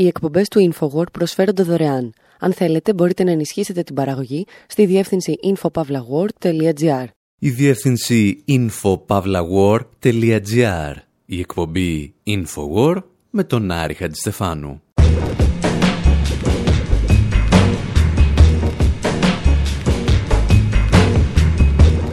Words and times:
Οι 0.00 0.06
εκπομπές 0.06 0.48
του 0.48 0.72
InfoWord 0.72 1.12
προσφέρονται 1.12 1.62
δωρεάν. 1.62 2.12
Αν 2.38 2.52
θέλετε, 2.52 2.94
μπορείτε 2.94 3.24
να 3.24 3.30
ενισχύσετε 3.30 3.82
την 3.82 3.94
παραγωγή 3.94 4.46
στη 4.66 4.86
διεύθυνση 4.86 5.34
infopavlagor.gr. 5.44 7.04
Η 7.38 7.50
διεύθυνση 7.50 8.44
infopavlagor.gr. 8.48 10.94
Η 11.26 11.38
εκπομπή 11.38 12.14
InfoWord 12.26 13.02
με 13.30 13.44
τον 13.44 13.70
Άρη 13.70 13.94
Χατζηστεφάνου. 13.94 14.82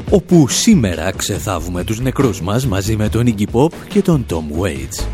όπου 0.10 0.48
σήμερα 0.48 1.12
ξεθάβουμε 1.12 1.84
τους 1.84 2.00
νεκρούς 2.00 2.42
μας 2.42 2.68
μαζί 2.68 2.96
με 2.96 3.10
τον 3.10 3.36
Iggy 3.38 3.46
Pop 3.52 3.72
και 3.90 4.02
τον 4.02 4.26
Tom 4.30 4.44
Waits. 4.62 5.08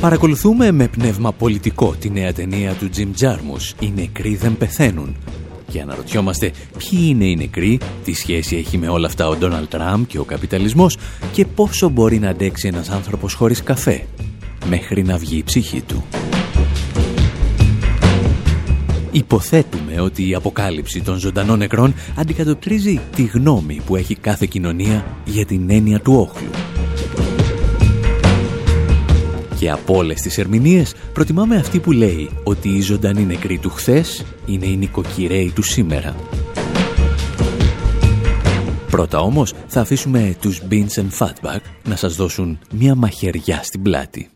Παρακολουθούμε 0.00 0.70
με 0.70 0.88
πνεύμα 0.88 1.32
πολιτικό 1.32 1.94
τη 2.00 2.10
νέα 2.10 2.32
ταινία 2.32 2.72
του 2.72 2.90
Jim 2.96 3.22
Jarmus 3.22 3.72
«Οι 3.80 3.92
νεκροί 3.96 4.36
δεν 4.36 4.56
πεθαίνουν» 4.56 5.16
και 5.70 5.80
αναρωτιόμαστε 5.80 6.52
ποιοι 6.78 7.00
είναι 7.02 7.24
οι 7.24 7.36
νεκροί, 7.36 7.80
τι 8.04 8.12
σχέση 8.12 8.56
έχει 8.56 8.78
με 8.78 8.88
όλα 8.88 9.06
αυτά 9.06 9.28
ο 9.28 9.36
Ντόναλτ 9.36 9.70
Τραμπ 9.70 10.04
και 10.04 10.18
ο 10.18 10.24
καπιταλισμός 10.24 10.96
και 11.32 11.44
πόσο 11.44 11.88
μπορεί 11.88 12.18
να 12.18 12.28
αντέξει 12.28 12.68
ένας 12.68 12.90
άνθρωπος 12.90 13.34
χωρίς 13.34 13.62
καφέ 13.62 14.06
μέχρι 14.68 15.02
να 15.02 15.16
βγει 15.16 15.36
η 15.36 15.42
ψυχή 15.42 15.80
του. 15.80 16.04
Υποθέτουμε 19.10 20.00
ότι 20.00 20.28
η 20.28 20.34
αποκάλυψη 20.34 21.02
των 21.02 21.18
ζωντανών 21.18 21.58
νεκρών 21.58 21.94
αντικατοπτρίζει 22.16 23.00
τη 23.14 23.22
γνώμη 23.22 23.80
που 23.86 23.96
έχει 23.96 24.14
κάθε 24.14 24.46
κοινωνία 24.46 25.04
για 25.24 25.46
την 25.46 25.70
έννοια 25.70 26.00
του 26.00 26.12
όχλου. 26.14 26.75
Και 29.58 29.70
από 29.70 29.96
όλες 29.96 30.20
τις 30.20 30.38
ερμηνείες 30.38 30.94
προτιμάμε 31.12 31.56
αυτή 31.56 31.78
που 31.78 31.92
λέει 31.92 32.30
ότι 32.44 32.68
οι 32.68 32.80
ζωντανοί 32.80 33.24
νεκροί 33.24 33.58
του 33.58 33.70
χθες 33.70 34.24
είναι 34.46 34.66
οι 34.66 34.76
νοικοκυρέοι 34.76 35.52
του 35.54 35.62
σήμερα. 35.62 36.14
Πρώτα 38.90 39.18
όμως 39.18 39.54
θα 39.66 39.80
αφήσουμε 39.80 40.36
τους 40.40 40.62
Beans 40.70 41.00
and 41.00 41.26
Fatback 41.26 41.60
να 41.88 41.96
σας 41.96 42.16
δώσουν 42.16 42.58
μια 42.72 42.94
μαχαιριά 42.94 43.60
στην 43.62 43.82
πλάτη. 43.82 44.35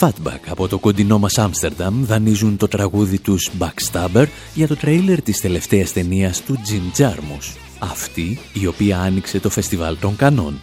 Fatback 0.00 0.40
από 0.48 0.68
το 0.68 0.78
κοντινό 0.78 1.18
μας 1.18 1.38
Άμστερνταμ 1.38 2.04
δανείζουν 2.04 2.56
το 2.56 2.68
τραγούδι 2.68 3.18
τους 3.18 3.50
Backstabber 3.58 4.26
για 4.54 4.66
το 4.66 4.76
τρέιλερ 4.76 5.22
της 5.22 5.40
τελευταίας 5.40 5.92
ταινίας 5.92 6.42
του 6.42 6.58
Jim 6.58 7.00
Jarmus. 7.00 7.56
Αυτή 7.78 8.38
η 8.52 8.66
οποία 8.66 8.98
άνοιξε 8.98 9.40
το 9.40 9.50
φεστιβάλ 9.50 9.96
των 10.00 10.16
Κανών 10.16 10.60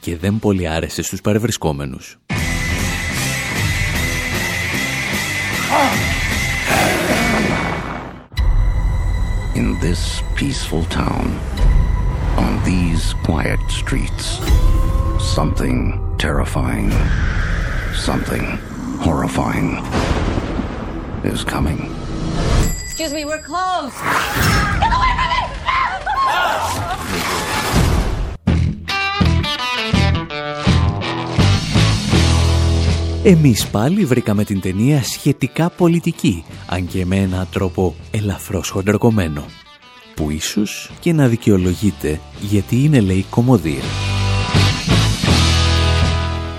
και 0.00 0.16
δεν 0.16 0.38
πολύ 0.38 0.68
άρεσε 0.68 1.02
στους 1.02 1.20
παρευρισκόμενους. 1.20 2.18
In 9.54 9.68
this 9.86 10.02
peaceful 10.38 10.84
town, 11.02 11.26
on 12.44 12.52
these 12.70 13.04
quiet 13.28 13.62
streets, 13.80 14.26
something 15.36 15.78
terrifying 16.24 16.90
Something 17.94 18.58
horrifying 19.00 19.82
is 21.24 21.44
coming. 21.44 21.90
Excuse 22.84 23.12
me, 23.12 23.24
we're 23.24 23.42
closed. 23.42 23.96
Get 24.80 24.92
away 24.96 25.12
from 25.18 25.28
me! 25.34 25.40
Εμείς 33.24 33.66
πάλι 33.66 34.04
βρήκαμε 34.04 34.44
την 34.44 34.60
ταινία 34.60 35.02
σχετικά 35.02 35.70
πολιτική, 35.70 36.44
αν 36.66 36.86
και 36.86 37.06
με 37.06 37.16
έναν 37.16 37.48
τρόπο 37.52 37.94
ελαφρώς 38.10 38.68
χοντροκομμένο, 38.68 39.44
που 40.14 40.30
ίσως 40.30 40.90
και 41.00 41.12
να 41.12 41.26
δικαιολογείται 41.26 42.20
γιατί 42.40 42.84
είναι 42.84 43.00
λέει 43.00 43.26
κομμωδία. 43.30 44.09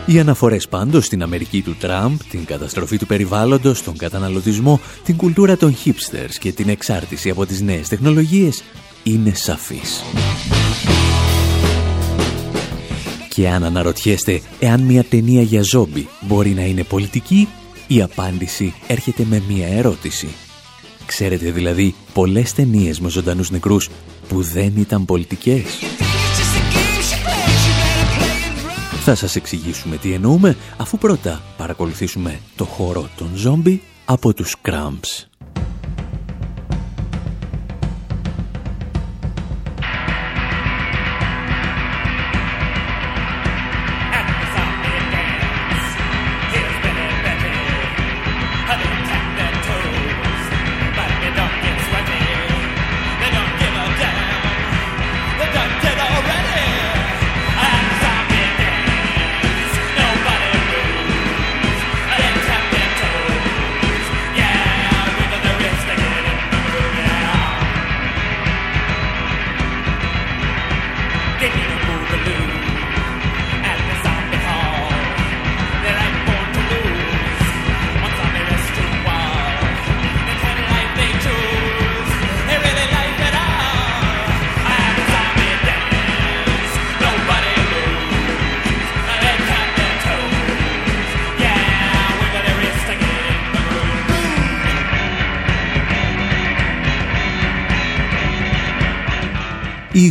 Οι 0.05 0.19
αναφορές 0.19 0.67
πάντως 0.67 1.05
στην 1.05 1.23
Αμερική 1.23 1.61
του 1.61 1.75
Τραμπ, 1.79 2.19
την 2.29 2.45
καταστροφή 2.45 2.97
του 2.97 3.05
περιβάλλοντος, 3.05 3.83
τον 3.83 3.97
καταναλωτισμό, 3.97 4.79
την 5.03 5.17
κουλτούρα 5.17 5.57
των 5.57 5.75
hipsters 5.85 6.33
και 6.39 6.51
την 6.51 6.69
εξάρτηση 6.69 7.29
από 7.29 7.45
τις 7.45 7.61
νέες 7.61 7.87
τεχνολογίες 7.87 8.63
είναι 9.03 9.33
σαφής. 9.33 10.01
Και 13.29 13.49
αν 13.49 13.63
αναρωτιέστε 13.63 14.41
εάν 14.59 14.81
μια 14.81 15.03
ταινία 15.03 15.41
για 15.41 15.61
ζόμπι 15.63 16.07
μπορεί 16.21 16.49
να 16.49 16.61
είναι 16.65 16.83
πολιτική, 16.83 17.47
η 17.87 18.01
απάντηση 18.01 18.73
έρχεται 18.87 19.25
με 19.29 19.43
μια 19.47 19.67
ερώτηση. 19.67 20.27
Ξέρετε 21.05 21.51
δηλαδή 21.51 21.95
πολλές 22.13 22.53
ταινίες 22.53 22.99
με 22.99 23.09
ζωντανούς 23.09 23.51
νεκρούς 23.51 23.89
που 24.27 24.41
δεν 24.41 24.73
ήταν 24.77 25.05
πολιτικές. 25.05 25.63
Θα 29.03 29.15
σας 29.15 29.35
εξηγήσουμε 29.35 29.97
τι 29.97 30.13
εννοούμε, 30.13 30.57
αφού 30.77 30.97
πρώτα 30.97 31.41
παρακολουθήσουμε 31.57 32.39
το 32.55 32.65
χώρο 32.65 33.09
των 33.17 33.29
ζόμπι 33.35 33.81
από 34.05 34.33
τους 34.33 34.55
Cramps. 34.65 35.30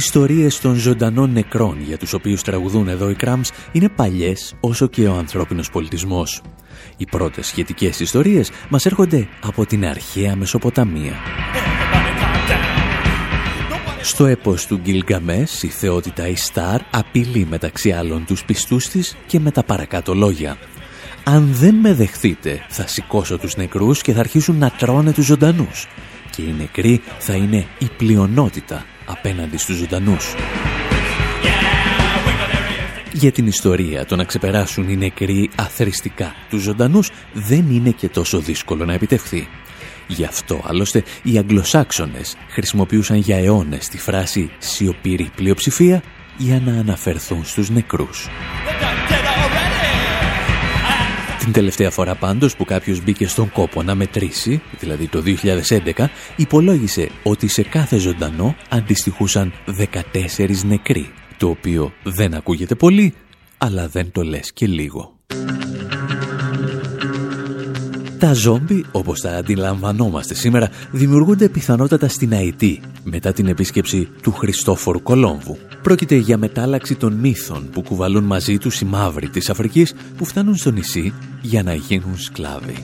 Ιστορίες 0.00 0.60
των 0.60 0.74
ζωντανών 0.74 1.32
νεκρών 1.32 1.76
για 1.86 1.98
τους 1.98 2.12
οποίους 2.12 2.42
τραγουδούν 2.42 2.88
εδώ 2.88 3.10
οι 3.10 3.14
Κράμς 3.14 3.50
είναι 3.72 3.88
παλιές 3.88 4.54
όσο 4.60 4.86
και 4.86 5.06
ο 5.06 5.14
ανθρώπινος 5.14 5.70
πολιτισμός. 5.70 6.42
Οι 6.96 7.04
πρώτες 7.04 7.46
σχετικές 7.46 8.00
ιστορίες 8.00 8.50
μας 8.68 8.86
έρχονται 8.86 9.28
από 9.42 9.66
την 9.66 9.86
αρχαία 9.86 10.36
Μεσοποταμία. 10.36 11.12
Στο 14.02 14.26
έπος 14.26 14.66
του 14.66 14.76
Γκυλγκαμές 14.76 15.62
η 15.62 15.68
θεότητα 15.68 16.28
Ιστάρ 16.28 16.80
απειλεί 16.90 17.46
μεταξύ 17.50 17.90
άλλων 17.90 18.24
τους 18.24 18.44
πιστούς 18.44 18.88
της 18.88 19.16
και 19.26 19.40
με 19.40 19.50
τα 19.50 19.62
παρακάτω 19.62 20.14
λόγια. 20.14 20.56
«Αν 21.24 21.48
δεν 21.52 21.74
με 21.74 21.94
δεχθείτε 21.94 22.64
θα 22.68 22.86
σηκώσω 22.86 23.38
τους 23.38 23.56
νεκρούς 23.56 24.02
και 24.02 24.12
θα 24.12 24.20
αρχίσουν 24.20 24.58
να 24.58 24.70
τρώνε 24.70 25.12
τους 25.12 25.24
ζωντανούς 25.24 25.86
και 26.30 26.42
οι 26.42 26.54
νεκροί 26.58 27.00
θα 27.18 27.34
είναι 27.34 27.66
η 27.78 27.88
πλειονότητα 27.96 28.84
απέναντι 29.10 29.56
στους 29.56 29.76
ζωντανούς». 29.76 30.34
Για 33.12 33.32
την 33.32 33.46
ιστορία 33.46 34.06
το 34.06 34.16
να 34.16 34.24
ξεπεράσουν 34.24 34.88
οι 34.88 34.96
νεκροί 34.96 35.50
αθρηστικά 35.56 36.34
τους 36.48 36.62
ζωντανούς 36.62 37.10
δεν 37.32 37.70
είναι 37.70 37.90
και 37.90 38.08
τόσο 38.08 38.38
δύσκολο 38.38 38.84
να 38.84 38.92
επιτευχθεί. 38.92 39.48
Γι' 40.06 40.24
αυτό 40.24 40.60
άλλωστε 40.64 41.02
οι 41.22 41.38
Αγγλοσάξονες 41.38 42.36
χρησιμοποιούσαν 42.48 43.16
για 43.16 43.36
αιώνες 43.36 43.88
τη 43.88 43.98
φράση 43.98 44.50
«σιωπηρή 44.58 45.30
πλειοψηφία» 45.34 46.02
για 46.36 46.60
να 46.64 46.72
αναφερθούν 46.72 47.44
στους 47.44 47.70
νεκρούς. 47.70 48.28
Την 51.40 51.52
τελευταία 51.52 51.90
φορά 51.90 52.14
πάντως 52.14 52.56
που 52.56 52.64
κάποιος 52.64 53.02
μπήκε 53.02 53.26
στον 53.26 53.52
κόπο 53.52 53.82
να 53.82 53.94
μετρήσει, 53.94 54.62
δηλαδή 54.78 55.08
το 55.08 55.22
2011, 55.96 56.06
υπολόγισε 56.36 57.10
ότι 57.22 57.48
σε 57.48 57.62
κάθε 57.62 57.98
ζωντανό 57.98 58.56
αντιστοιχούσαν 58.68 59.52
14 59.66 60.64
νεκροί, 60.64 61.12
το 61.36 61.48
οποίο 61.48 61.92
δεν 62.02 62.34
ακούγεται 62.34 62.74
πολύ, 62.74 63.14
αλλά 63.58 63.88
δεν 63.88 64.10
το 64.12 64.22
λες 64.22 64.52
και 64.52 64.66
λίγο. 64.66 65.19
Τα 68.20 68.32
ζόμπι, 68.32 68.84
όπως 68.92 69.20
τα 69.20 69.36
αντιλαμβανόμαστε 69.36 70.34
σήμερα, 70.34 70.70
δημιουργούνται 70.90 71.48
πιθανότατα 71.48 72.08
στην 72.08 72.32
Αϊτή, 72.32 72.80
μετά 73.04 73.32
την 73.32 73.46
επίσκεψη 73.46 74.08
του 74.22 74.32
Χριστόφορου 74.32 75.02
Κολόμβου. 75.02 75.58
Πρόκειται 75.82 76.14
για 76.14 76.36
μετάλλαξη 76.36 76.94
των 76.94 77.12
μύθων 77.12 77.68
που 77.72 77.82
κουβαλούν 77.82 78.24
μαζί 78.24 78.58
τους 78.58 78.80
οι 78.80 78.84
μαύροι 78.84 79.28
της 79.28 79.50
Αφρικής 79.50 79.94
που 80.16 80.24
φτάνουν 80.24 80.56
στο 80.56 80.70
νησί 80.70 81.12
για 81.40 81.62
να 81.62 81.74
γίνουν 81.74 82.18
σκλάβοι. 82.18 82.74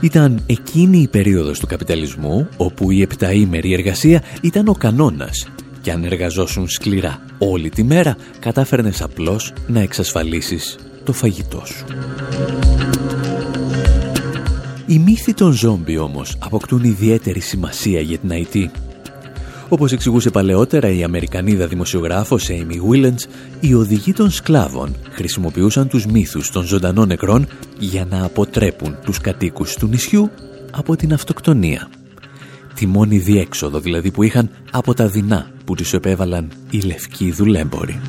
Ήταν 0.00 0.42
εκείνη 0.46 0.98
η 0.98 1.08
περίοδος 1.08 1.58
του 1.58 1.66
καπιταλισμού 1.66 2.48
όπου 2.56 2.90
η 2.90 3.02
επταήμερη 3.02 3.72
εργασία 3.72 4.22
ήταν 4.40 4.68
ο 4.68 4.74
κανόνας 4.74 5.48
και 5.80 5.92
αν 5.92 6.04
εργαζόσουν 6.04 6.68
σκληρά 6.68 7.18
όλη 7.38 7.68
τη 7.68 7.84
μέρα 7.84 8.16
κατάφερνες 8.38 9.02
απλώς 9.02 9.52
να 9.66 9.80
εξασφαλίσεις 9.80 10.76
το 11.06 11.12
φαγητό 11.12 11.62
σου. 11.64 11.84
Οι 14.86 14.98
μύθοι 14.98 15.34
των 15.34 15.52
ζόμπι 15.52 15.98
όμως 15.98 16.36
αποκτούν 16.38 16.84
ιδιαίτερη 16.84 17.40
σημασία 17.40 18.00
για 18.00 18.18
την 18.18 18.30
IT. 18.32 18.64
Όπως 19.68 19.92
εξηγούσε 19.92 20.30
παλαιότερα 20.30 20.90
η 20.90 21.04
Αμερικανίδα 21.04 21.66
δημοσιογράφος 21.66 22.48
Amy 22.50 22.90
Willens, 22.90 23.28
οι 23.60 23.74
οδηγοί 23.74 24.12
των 24.12 24.30
σκλάβων 24.30 24.96
χρησιμοποιούσαν 25.10 25.88
τους 25.88 26.06
μύθους 26.06 26.50
των 26.50 26.64
ζωντανών 26.64 27.08
νεκρών 27.08 27.46
για 27.78 28.04
να 28.04 28.24
αποτρέπουν 28.24 28.96
τους 29.04 29.20
κατοίκους 29.20 29.74
του 29.74 29.86
νησιού 29.86 30.30
από 30.70 30.96
την 30.96 31.12
αυτοκτονία. 31.12 31.88
Τη 32.74 32.86
μόνη 32.86 33.18
διέξοδο 33.18 33.80
δηλαδή 33.80 34.10
που 34.10 34.22
είχαν 34.22 34.50
από 34.70 34.94
τα 34.94 35.08
δεινά 35.08 35.50
που 35.64 35.74
τους 35.74 35.92
επέβαλαν 35.92 36.50
οι 36.70 36.80
λευκοί 36.80 37.30
δουλέμποροι. 37.30 38.00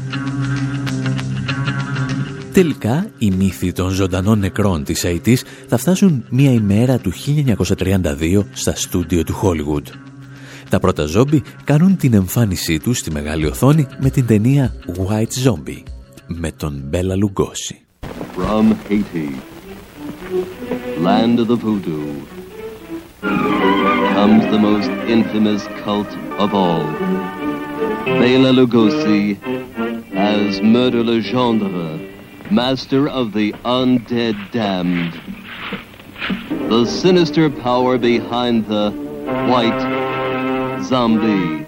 Τελικά, 2.57 3.09
οι 3.17 3.31
μύθοι 3.31 3.71
των 3.71 3.89
ζωντανών 3.89 4.39
νεκρών 4.39 4.83
της 4.83 5.05
ΑΕΤΗΣ 5.05 5.43
θα 5.67 5.77
φτάσουν 5.77 6.25
μία 6.29 6.51
ημέρα 6.51 6.97
του 6.97 7.11
1932 7.13 8.43
στα 8.53 8.75
στούντιο 8.75 9.23
του 9.23 9.33
Hollywood. 9.41 9.91
Τα 10.69 10.79
πρώτα 10.79 11.05
ζόμπι 11.05 11.43
κάνουν 11.63 11.97
την 11.97 12.13
εμφάνισή 12.13 12.79
τους 12.79 12.97
στη 12.97 13.11
μεγάλη 13.11 13.45
οθόνη 13.45 13.87
με 13.99 14.09
την 14.09 14.25
ταινία 14.25 14.73
White 14.87 15.49
Zombie 15.49 15.83
με 16.27 16.51
τον 16.51 16.81
Μπέλα 16.85 17.15
Λουγκόση. 17.15 17.85
From 18.35 18.75
Haiti, 18.89 19.29
land 21.03 21.39
of 21.39 21.47
the 21.47 21.57
voodoo, 21.63 22.09
comes 24.15 24.43
the 24.55 24.61
most 24.69 24.91
infamous 25.15 25.63
cult 25.83 26.11
of 26.43 26.49
all. 26.53 26.85
Bela 28.19 28.51
Lugosi 28.59 29.37
as 30.35 30.61
Murder 30.61 31.03
Legendre 31.03 32.06
master 32.51 33.07
of 33.07 33.33
the 33.33 33.53
undead 33.65 34.35
damned. 34.51 35.13
The 36.69 36.85
sinister 36.85 37.49
power 37.49 37.97
behind 37.97 38.67
the 38.67 38.91
white 39.51 39.81
zombie. 40.89 41.65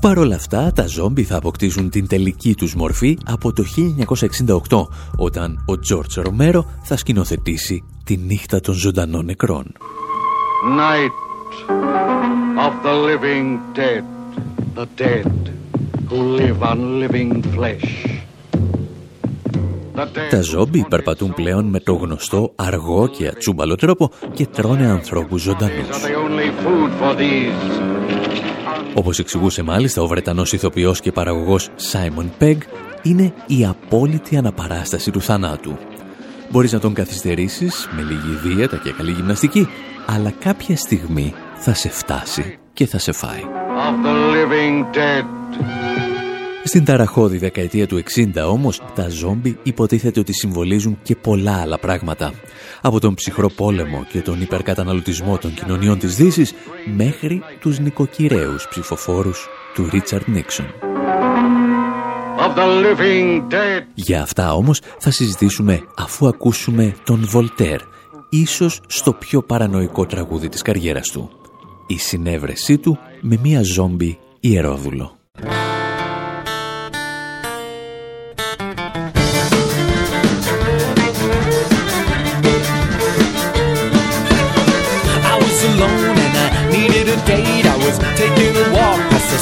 Παρ' 0.00 0.18
όλα 0.18 0.34
αυτά, 0.34 0.72
τα 0.72 0.86
ζόμπι 0.86 1.24
θα 1.24 1.36
αποκτήσουν 1.36 1.90
την 1.90 2.06
τελική 2.06 2.54
τους 2.54 2.74
μορφή 2.74 3.18
από 3.26 3.52
το 3.52 3.64
1968, 4.68 4.86
όταν 5.16 5.64
ο 5.66 5.78
Τζόρτς 5.78 6.14
Ρομέρο 6.14 6.64
θα 6.82 6.96
σκηνοθετήσει 6.96 7.84
τη 8.04 8.16
νύχτα 8.16 8.60
των 8.60 8.74
ζωντανών 8.74 9.24
νεκρών. 9.24 9.72
Night 10.76 11.16
of 12.66 12.72
the 12.82 12.94
living 13.08 13.58
dead 13.74 14.15
the 14.76 14.86
dead 15.04 15.32
who 16.10 16.18
live 16.40 16.60
on 16.70 16.78
living 17.02 17.32
flesh. 17.54 17.88
Τα 20.30 20.40
ζόμπι 20.40 20.86
περπατούν 20.88 21.34
πλέον 21.34 21.64
με 21.64 21.80
το 21.80 21.94
γνωστό 21.94 22.52
αργό 22.54 23.06
και 23.06 23.26
ατσούμπαλο 23.26 23.74
τρόπο 23.74 24.10
και 24.32 24.46
τρώνε 24.46 24.86
ανθρώπους 24.86 25.42
ζωντανούς. 25.42 25.88
Όπως 28.94 29.18
εξηγούσε 29.18 29.62
μάλιστα 29.62 30.02
ο 30.02 30.06
Βρετανός 30.06 30.52
ηθοποιός 30.52 31.00
και 31.00 31.12
παραγωγός 31.12 31.68
Σάιμον 31.74 32.30
Πεγg, 32.38 32.58
είναι 33.02 33.32
η 33.46 33.66
απόλυτη 33.66 34.36
αναπαράσταση 34.36 35.10
του 35.10 35.20
θανάτου. 35.20 35.76
Μπορείς 36.50 36.72
να 36.72 36.80
τον 36.80 36.94
καθυστερήσεις 36.94 37.88
με 37.96 38.02
λίγη 38.02 38.54
δίαιτα 38.54 38.76
και 38.76 38.92
καλή 38.92 39.10
γυμναστική, 39.10 39.68
αλλά 40.06 40.30
κάποια 40.30 40.76
στιγμή 40.76 41.34
θα 41.56 41.74
σε 41.74 41.88
φτάσει 41.88 42.58
και 42.72 42.86
θα 42.86 42.98
σε 42.98 43.12
φάει. 43.12 43.42
Στην 46.64 46.84
ταραχώδη 46.84 47.38
δεκαετία 47.38 47.86
του 47.86 48.02
60 48.16 48.48
όμως, 48.48 48.82
τα 48.94 49.08
ζόμπι 49.08 49.58
υποτίθεται 49.62 50.20
ότι 50.20 50.32
συμβολίζουν 50.32 50.98
και 51.02 51.16
πολλά 51.16 51.60
άλλα 51.60 51.78
πράγματα. 51.78 52.32
Από 52.80 53.00
τον 53.00 53.14
ψυχρό 53.14 53.48
πόλεμο 53.48 54.06
και 54.12 54.20
τον 54.20 54.40
υπερκαταναλωτισμό 54.40 55.38
των 55.38 55.54
κοινωνιών 55.54 55.98
της 55.98 56.16
Δύσης, 56.16 56.54
μέχρι 56.96 57.42
τους 57.60 57.78
νοικοκυρέους 57.78 58.68
ψηφοφόρους 58.68 59.48
του 59.74 59.88
Ρίτσαρντ 59.90 60.28
Νίξον. 60.28 60.66
Για 63.94 64.22
αυτά 64.22 64.54
όμως 64.54 64.80
θα 64.98 65.10
συζητήσουμε 65.10 65.80
αφού 65.96 66.26
ακούσουμε 66.26 66.94
τον 67.04 67.26
Βολτέρ, 67.28 67.80
ίσως 68.28 68.80
στο 68.86 69.12
πιο 69.12 69.42
παρανοϊκό 69.42 70.06
τραγούδι 70.06 70.48
της 70.48 70.62
καριέρας 70.62 71.08
του 71.08 71.30
η 71.86 71.98
συνέβρεσή 71.98 72.78
του 72.78 72.98
με 73.20 73.38
μία 73.42 73.62
ζόμπι 73.62 74.18
ιερόδουλο. 74.39 75.19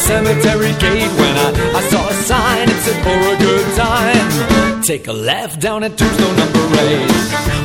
cemetery 0.10 0.74
gate 0.80 1.12
when 1.22 1.36
I, 1.38 1.50
I 1.80 1.82
saw 1.92 2.10
a 2.10 2.14
sign 2.14 2.66
that 2.68 2.80
said 2.86 3.00
for 3.06 3.20
a 3.34 3.38
good 3.46 3.68
time. 3.78 4.82
Take 4.82 5.08
a 5.08 5.14
left 5.14 5.62
down 5.62 5.84
at 5.84 5.96
Tombstone 6.00 6.36
number 6.36 6.66
eight. 6.82 7.10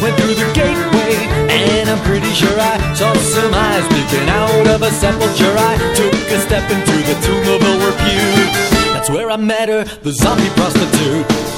Went 0.03 0.15
through 0.19 0.35
the 0.35 0.49
gateway 0.53 1.08
and 1.50 1.90
I'm 1.90 2.02
pretty 2.06 2.32
sure 2.34 2.56
I 2.60 2.94
saw 2.94 3.14
some 3.14 3.54
eyes 3.54 3.86
peeking 3.90 4.30
out 4.30 4.68
of 4.68 4.82
a 4.82 4.92
sepulchre. 4.92 5.56
I 5.58 5.76
took 5.96 6.14
a 6.14 6.40
step 6.40 6.70
into 6.70 6.96
the 7.10 7.16
tomb 7.26 7.46
of 7.56 7.62
a 7.62 7.74
repute. 7.90 8.54
That's 8.94 9.10
where 9.10 9.30
I 9.32 9.38
met 9.38 9.70
her, 9.70 9.84
the 10.04 10.12
zombie 10.12 10.50
prostitute. 10.56 11.49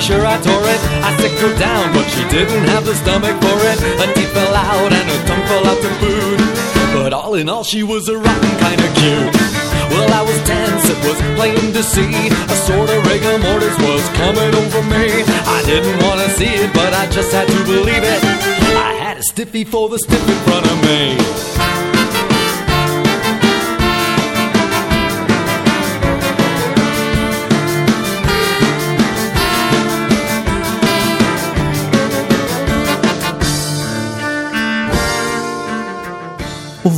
Pretty 0.00 0.12
sure 0.14 0.26
I 0.26 0.40
tore 0.40 0.64
it. 0.64 0.80
I 1.04 1.16
sick 1.20 1.32
her 1.40 1.58
down, 1.58 1.92
but 1.92 2.06
she 2.08 2.22
didn't 2.28 2.64
have 2.68 2.84
the 2.84 2.94
stomach 2.94 3.36
for 3.40 3.58
it. 3.68 3.78
A 4.00 4.06
teeth 4.14 4.32
fell 4.32 4.54
out 4.54 4.92
and 4.92 5.06
her 5.10 5.26
tongue 5.26 5.46
fell 5.46 5.66
out 5.66 5.80
to 5.82 5.90
boot. 6.00 6.40
But 6.94 7.12
all 7.12 7.34
in 7.34 7.48
all, 7.48 7.64
she 7.64 7.82
was 7.82 8.08
a 8.08 8.16
rotten 8.16 8.52
kind 8.58 8.80
of 8.80 8.90
cute. 8.96 9.34
Well, 9.90 10.10
I 10.12 10.22
was 10.22 10.38
tense, 10.48 10.88
it 10.88 11.00
was 11.04 11.18
plain 11.36 11.72
to 11.72 11.82
see. 11.82 12.28
A 12.28 12.56
sort 12.68 12.88
of 12.90 13.06
rigor 13.06 13.38
mortis 13.38 13.76
was 13.78 14.08
coming 14.16 14.52
over 14.54 14.82
me. 14.88 15.22
I 15.46 15.62
didn't 15.66 16.02
want 16.02 16.20
to 16.20 16.30
see 16.30 16.52
it, 16.64 16.72
but 16.72 16.92
I 16.94 17.06
just 17.10 17.32
had 17.32 17.48
to 17.48 17.64
believe 17.64 18.02
it. 18.02 18.20
I 18.76 18.94
had 18.94 19.18
a 19.18 19.22
stiffy 19.22 19.64
for 19.64 19.88
the 19.88 19.98
stiff 19.98 20.26
in 20.28 20.38
front 20.46 20.66
of 20.66 20.78
me. 20.84 21.99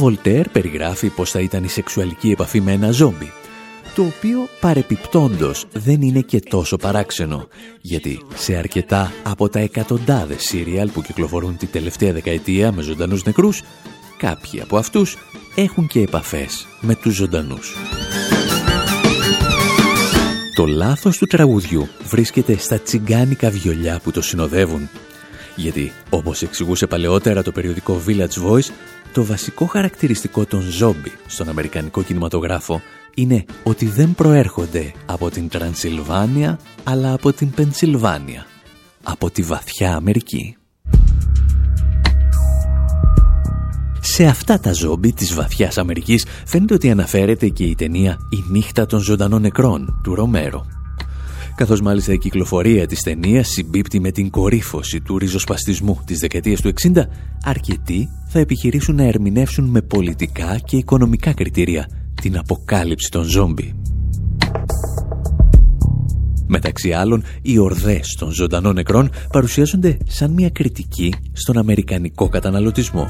Βολτέρ 0.02 0.48
περιγράφει 0.48 1.08
πως 1.08 1.30
θα 1.30 1.40
ήταν 1.40 1.64
η 1.64 1.68
σεξουαλική 1.68 2.30
επαφή 2.30 2.60
με 2.60 2.72
ένα 2.72 2.90
ζόμπι, 2.90 3.32
το 3.94 4.02
οποίο 4.02 4.48
παρεπιπτόντος 4.60 5.66
δεν 5.72 6.02
είναι 6.02 6.20
και 6.20 6.40
τόσο 6.40 6.76
παράξενο, 6.76 7.48
γιατί 7.80 8.20
σε 8.34 8.54
αρκετά 8.54 9.12
από 9.22 9.48
τα 9.48 9.58
εκατοντάδες 9.58 10.42
σύριαλ 10.42 10.88
που 10.88 11.02
κυκλοφορούν 11.02 11.56
τη 11.56 11.66
τελευταία 11.66 12.12
δεκαετία 12.12 12.72
με 12.72 12.82
ζωντανούς 12.82 13.24
νεκρούς, 13.24 13.62
κάποιοι 14.16 14.60
από 14.60 14.76
αυτούς 14.76 15.16
έχουν 15.54 15.86
και 15.86 16.00
επαφές 16.00 16.66
με 16.80 16.94
τους 16.94 17.14
ζωντανούς. 17.14 17.76
Το 20.54 20.66
λάθος 20.66 21.18
του 21.18 21.26
τραγουδιού 21.26 21.88
βρίσκεται 22.04 22.56
στα 22.56 22.78
τσιγκάνικα 22.78 23.50
βιολιά 23.50 24.00
που 24.02 24.10
το 24.10 24.22
συνοδεύουν. 24.22 24.88
Γιατί, 25.56 25.92
όπως 26.10 26.42
εξηγούσε 26.42 26.86
παλαιότερα 26.86 27.42
το 27.42 27.52
περιοδικό 27.52 28.02
Village 28.06 28.50
Voice, 28.50 28.70
το 29.12 29.24
βασικό 29.24 29.66
χαρακτηριστικό 29.66 30.44
των 30.44 30.60
ζόμπι 30.60 31.12
στον 31.26 31.48
Αμερικανικό 31.48 32.02
κινηματογράφο 32.02 32.80
είναι 33.14 33.44
ότι 33.62 33.86
δεν 33.86 34.14
προέρχονται 34.14 34.92
από 35.06 35.30
την 35.30 35.48
Τρανσιλβάνια, 35.48 36.58
αλλά 36.84 37.12
από 37.12 37.32
την 37.32 37.50
Πενσιλβάνια, 37.50 38.46
από 39.02 39.30
τη 39.30 39.42
βαθιά 39.42 39.94
Αμερική. 39.94 40.56
Σε 44.00 44.24
αυτά 44.26 44.60
τα 44.60 44.72
ζόμπι 44.72 45.12
της 45.12 45.34
βαθιάς 45.34 45.78
Αμερικής 45.78 46.26
φαίνεται 46.46 46.74
ότι 46.74 46.90
αναφέρεται 46.90 47.48
και 47.48 47.64
η 47.64 47.74
ταινία 47.74 48.18
«Η 48.30 48.44
νύχτα 48.50 48.86
των 48.86 49.00
ζωντανών 49.00 49.40
νεκρών» 49.40 50.00
του 50.02 50.14
Ρομέρο 50.14 50.81
καθώς 51.54 51.80
μάλιστα 51.80 52.12
η 52.12 52.18
κυκλοφορία 52.18 52.86
της 52.86 53.00
ταινίας 53.00 53.48
συμπίπτει 53.48 54.00
με 54.00 54.10
την 54.10 54.30
κορύφωση 54.30 55.00
του 55.00 55.18
ριζοσπαστισμού 55.18 56.00
της 56.04 56.18
δεκαετίας 56.18 56.60
του 56.60 56.72
60, 56.80 57.02
αρκετοί 57.44 58.08
θα 58.28 58.38
επιχειρήσουν 58.38 58.94
να 58.94 59.02
ερμηνεύσουν 59.02 59.64
με 59.64 59.82
πολιτικά 59.82 60.58
και 60.64 60.76
οικονομικά 60.76 61.32
κριτήρια 61.32 61.88
την 62.22 62.38
αποκάλυψη 62.38 63.10
των 63.10 63.24
ζόμπι. 63.24 63.74
Μεταξύ 66.46 66.92
άλλων, 66.92 67.22
οι 67.42 67.58
ορδές 67.58 68.16
των 68.18 68.30
ζωντανών 68.30 68.74
νεκρών 68.74 69.10
παρουσιάζονται 69.32 69.98
σαν 70.06 70.30
μια 70.30 70.50
κριτική 70.50 71.14
στον 71.32 71.58
αμερικανικό 71.58 72.28
καταναλωτισμό. 72.28 73.08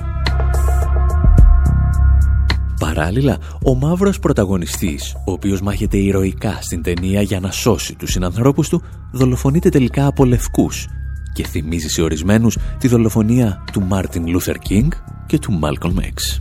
Παράλληλα, 2.82 3.38
ο 3.64 3.74
μαύρος 3.74 4.18
πρωταγωνιστής, 4.18 5.14
ο 5.26 5.32
οποίος 5.32 5.60
μάχεται 5.60 5.96
ηρωικά 5.96 6.58
στην 6.60 6.82
ταινία 6.82 7.22
για 7.22 7.40
να 7.40 7.50
σώσει 7.50 7.94
τους 7.94 8.10
συνανθρώπους 8.10 8.68
του, 8.68 8.82
δολοφονείται 9.12 9.68
τελικά 9.68 10.06
από 10.06 10.24
λευκούς 10.24 10.86
και 11.34 11.46
θυμίζει 11.46 11.88
σε 11.88 12.02
ορισμένους 12.02 12.58
τη 12.78 12.88
δολοφονία 12.88 13.64
του 13.72 13.82
Μάρτιν 13.82 14.26
Λούθερ 14.26 14.58
Κίνγκ 14.58 14.90
και 15.26 15.38
του 15.38 15.52
Μάλκολμ 15.52 15.98
Έξ. 15.98 16.40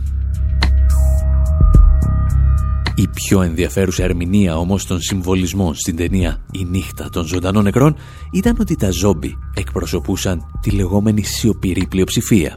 Η 2.94 3.08
πιο 3.08 3.42
ενδιαφέρουσα 3.42 4.02
ερμηνεία 4.02 4.58
όμως 4.58 4.86
των 4.86 5.00
συμβολισμών 5.00 5.74
στην 5.74 5.96
ταινία 5.96 6.44
«Η 6.52 6.64
νύχτα 6.64 7.08
των 7.08 7.26
ζωντανών 7.26 7.64
νεκρών» 7.64 7.96
ήταν 8.32 8.56
ότι 8.60 8.76
τα 8.76 8.90
ζόμπι 8.90 9.38
εκπροσωπούσαν 9.54 10.42
τη 10.60 10.70
λεγόμενη 10.70 11.22
σιωπηρή 11.22 11.86
πλειοψηφία 11.86 12.56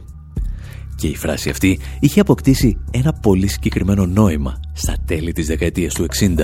και 0.96 1.06
η 1.06 1.16
φράση 1.16 1.50
αυτή 1.50 1.78
είχε 2.00 2.20
αποκτήσει 2.20 2.78
ένα 2.90 3.12
πολύ 3.12 3.46
συγκεκριμένο 3.46 4.06
νόημα 4.06 4.60
στα 4.72 4.96
τέλη 5.06 5.32
της 5.32 5.46
δεκαετίας 5.46 5.94
του 5.94 6.06
60. 6.20 6.36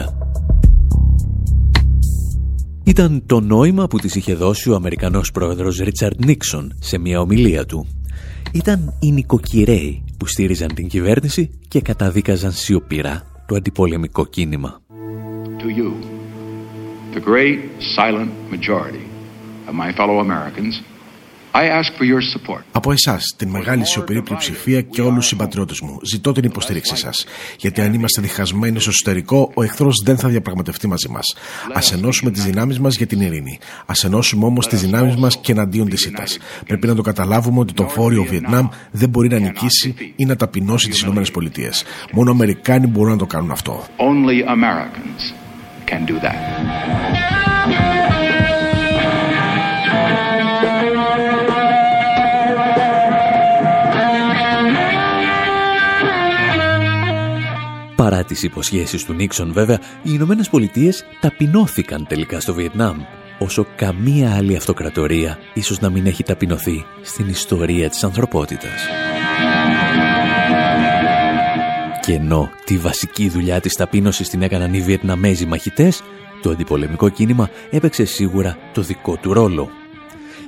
Ήταν 2.84 3.22
το 3.26 3.40
νόημα 3.40 3.86
που 3.86 3.98
της 3.98 4.14
είχε 4.14 4.34
δώσει 4.34 4.70
ο 4.70 4.74
Αμερικανός 4.74 5.30
πρόεδρος 5.30 5.78
Ρίτσαρντ 5.78 6.24
Νίξον 6.24 6.72
σε 6.80 6.98
μια 6.98 7.20
ομιλία 7.20 7.64
του. 7.66 7.86
Ήταν 8.52 8.94
οι 9.00 9.12
νοικοκυρέοι 9.12 10.04
που 10.18 10.26
στήριζαν 10.26 10.74
την 10.74 10.88
κυβέρνηση 10.88 11.50
και 11.68 11.80
καταδίκαζαν 11.80 12.52
σιωπηρά 12.52 13.22
το 13.46 13.54
αντιπολεμικό 13.54 14.26
κίνημα. 14.26 14.80
To 15.58 15.68
you, 15.78 15.90
the 17.14 17.20
great 17.20 17.58
silent 17.96 18.30
majority 18.50 19.04
of 19.68 19.74
my 19.74 19.92
fellow 19.98 20.18
Americans, 20.18 20.74
από 22.72 22.92
εσάς, 22.92 23.34
την 23.36 23.48
μεγάλη 23.48 23.86
σιωπηρή 23.86 24.22
πλειοψηφία 24.22 24.80
και 24.80 25.00
όλους 25.00 25.18
τους 25.18 25.26
συμπατριώτες 25.26 25.80
μου, 25.80 25.98
ζητώ 26.10 26.32
την 26.32 26.44
υποστήριξή 26.44 26.96
σας. 26.96 27.24
Γιατί 27.58 27.80
αν 27.80 27.94
είμαστε 27.94 28.20
διχασμένοι 28.22 28.80
στο 28.80 28.90
εσωτερικό, 28.90 29.50
ο 29.54 29.62
εχθρός 29.62 30.02
δεν 30.04 30.18
θα 30.18 30.28
διαπραγματευτεί 30.28 30.86
μαζί 30.86 31.08
μας. 31.08 31.34
Α 31.72 31.80
ενώσουμε 31.92 32.30
τις 32.30 32.44
δυνάμεις 32.44 32.78
μας 32.78 32.96
για 32.96 33.06
την 33.06 33.20
ειρήνη. 33.20 33.58
Α 33.86 33.92
ενώσουμε 34.04 34.44
όμως 34.44 34.68
τις 34.68 34.80
δυνάμεις 34.80 35.16
μας 35.16 35.38
και 35.40 35.52
εναντίον 35.52 35.88
της 35.88 36.00
ΣΥΤΑ. 36.00 36.24
Πρέπει 36.66 36.86
να 36.86 36.94
το 36.94 37.02
καταλάβουμε 37.02 37.58
ότι 37.58 37.72
το 37.72 37.88
βόρειο 37.88 38.22
Βιετνάμ 38.22 38.68
δεν 38.90 39.08
μπορεί 39.08 39.28
να 39.28 39.38
νικήσει 39.38 39.94
ή 40.16 40.24
να 40.24 40.36
ταπεινώσει 40.36 40.88
τις 40.88 41.00
ΗΠΑ. 41.00 41.70
Μόνο 42.12 42.30
Αμερικάνοι 42.30 42.86
μπορούν 42.86 43.12
να 43.12 43.18
το 43.18 43.26
κάνουν 43.26 43.50
αυτό. 43.50 43.84
Only 43.96 44.48
Americans 44.48 45.22
can 45.90 46.06
do 46.06 46.14
that. 46.24 48.01
Παρά 58.02 58.24
τις 58.24 58.42
υποσχέσεις 58.42 59.04
του 59.04 59.12
Νίξον 59.12 59.52
βέβαια, 59.52 59.78
οι 60.02 60.10
Ηνωμένες 60.12 60.48
Πολιτείες 60.48 61.04
ταπεινώθηκαν 61.20 62.06
τελικά 62.08 62.40
στο 62.40 62.54
Βιετνάμ, 62.54 62.98
όσο 63.38 63.66
καμία 63.76 64.34
άλλη 64.34 64.56
αυτοκρατορία 64.56 65.38
ίσως 65.54 65.80
να 65.80 65.90
μην 65.90 66.06
έχει 66.06 66.22
ταπεινωθεί 66.22 66.84
στην 67.02 67.28
ιστορία 67.28 67.88
της 67.88 68.04
ανθρωπότητας. 68.04 68.86
Και 72.00 72.12
ενώ 72.12 72.50
τη 72.64 72.78
βασική 72.78 73.28
δουλειά 73.28 73.60
της 73.60 73.74
ταπείνωσης 73.74 74.28
την 74.28 74.42
έκαναν 74.42 74.74
οι 74.74 74.80
Βιετναμέζοι 74.80 75.46
μαχητές, 75.46 76.02
το 76.42 76.50
αντιπολεμικό 76.50 77.08
κίνημα 77.08 77.50
έπαιξε 77.70 78.04
σίγουρα 78.04 78.58
το 78.72 78.82
δικό 78.82 79.16
του 79.16 79.32
ρόλο. 79.32 79.70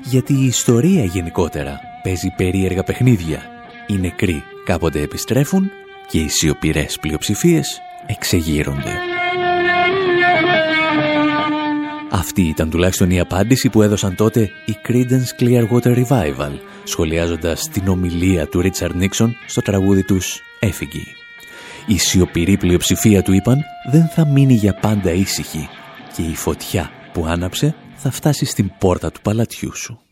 Γιατί 0.04 0.32
η 0.32 0.44
ιστορία 0.44 1.04
γενικότερα 1.04 1.80
παίζει 2.02 2.28
περίεργα 2.36 2.82
παιχνίδια. 2.82 3.42
Οι 3.86 3.98
νεκροί 3.98 4.42
κάποτε 4.64 5.00
επιστρέφουν 5.00 5.70
και 6.08 6.18
οι 6.18 6.28
σιωπηρές 6.28 6.98
πλειοψηφίες 7.00 7.80
εξεγείρονται. 8.06 8.98
Αυτή 12.10 12.42
ήταν 12.42 12.70
τουλάχιστον 12.70 13.10
η 13.10 13.20
απάντηση 13.20 13.68
που 13.68 13.82
έδωσαν 13.82 14.14
τότε 14.14 14.50
οι 14.66 14.76
Creedence 14.88 15.42
Clearwater 15.42 16.04
Revival, 16.04 16.52
σχολιάζοντας 16.84 17.68
την 17.68 17.88
ομιλία 17.88 18.46
του 18.46 18.60
Ρίτσαρντ 18.60 18.96
Νίξον 18.96 19.36
στο 19.46 19.60
τραγούδι 19.60 20.04
τους 20.04 20.40
«Έφυγη». 20.60 21.06
Η 21.86 21.98
σιωπηρή 21.98 22.56
πλειοψηφία 22.56 23.22
του 23.22 23.32
είπαν 23.32 23.64
δεν 23.90 24.08
θα 24.08 24.26
μείνει 24.26 24.54
για 24.54 24.74
πάντα 24.74 25.12
ήσυχη 25.12 25.68
και 26.16 26.22
η 26.22 26.34
φωτιά 26.34 26.90
που 27.12 27.26
άναψε 27.26 27.74
θα 27.96 28.10
φτάσει 28.10 28.44
στην 28.44 28.72
πόρτα 28.78 29.10
του 29.10 29.20
παλατιού 29.20 29.76
σου. 29.76 30.03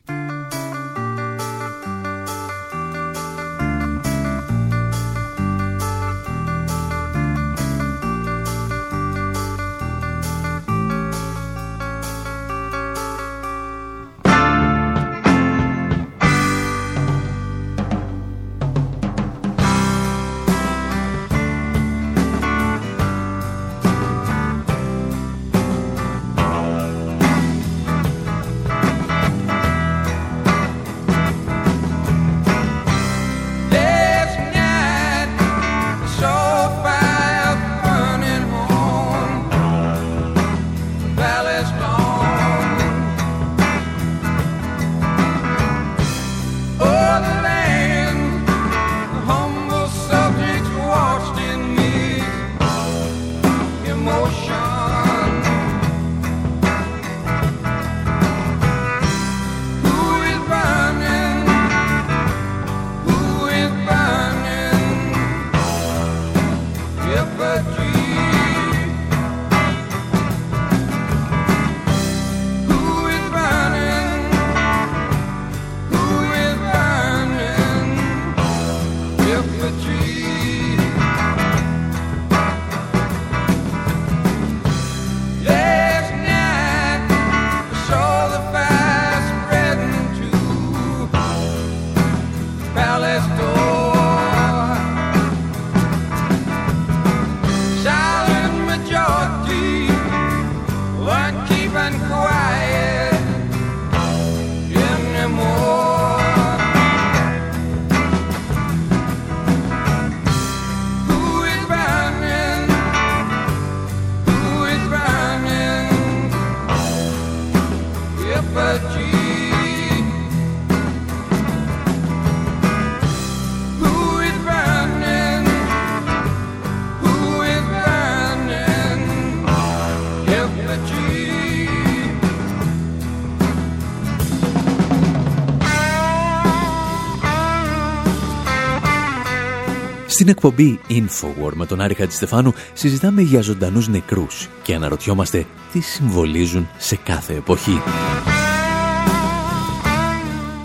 Στην 140.22 140.34
εκπομπή 140.34 140.80
Infowar 140.88 141.52
με 141.54 141.66
τον 141.66 141.80
Άρη 141.80 141.94
Χατζηστεφάνου 141.94 142.52
συζητάμε 142.72 143.22
για 143.22 143.40
ζωντανούς 143.40 143.88
νεκρούς 143.88 144.48
και 144.62 144.74
αναρωτιόμαστε 144.74 145.46
τι 145.72 145.80
συμβολίζουν 145.80 146.68
σε 146.78 146.96
κάθε 146.96 147.34
εποχή. 147.34 147.82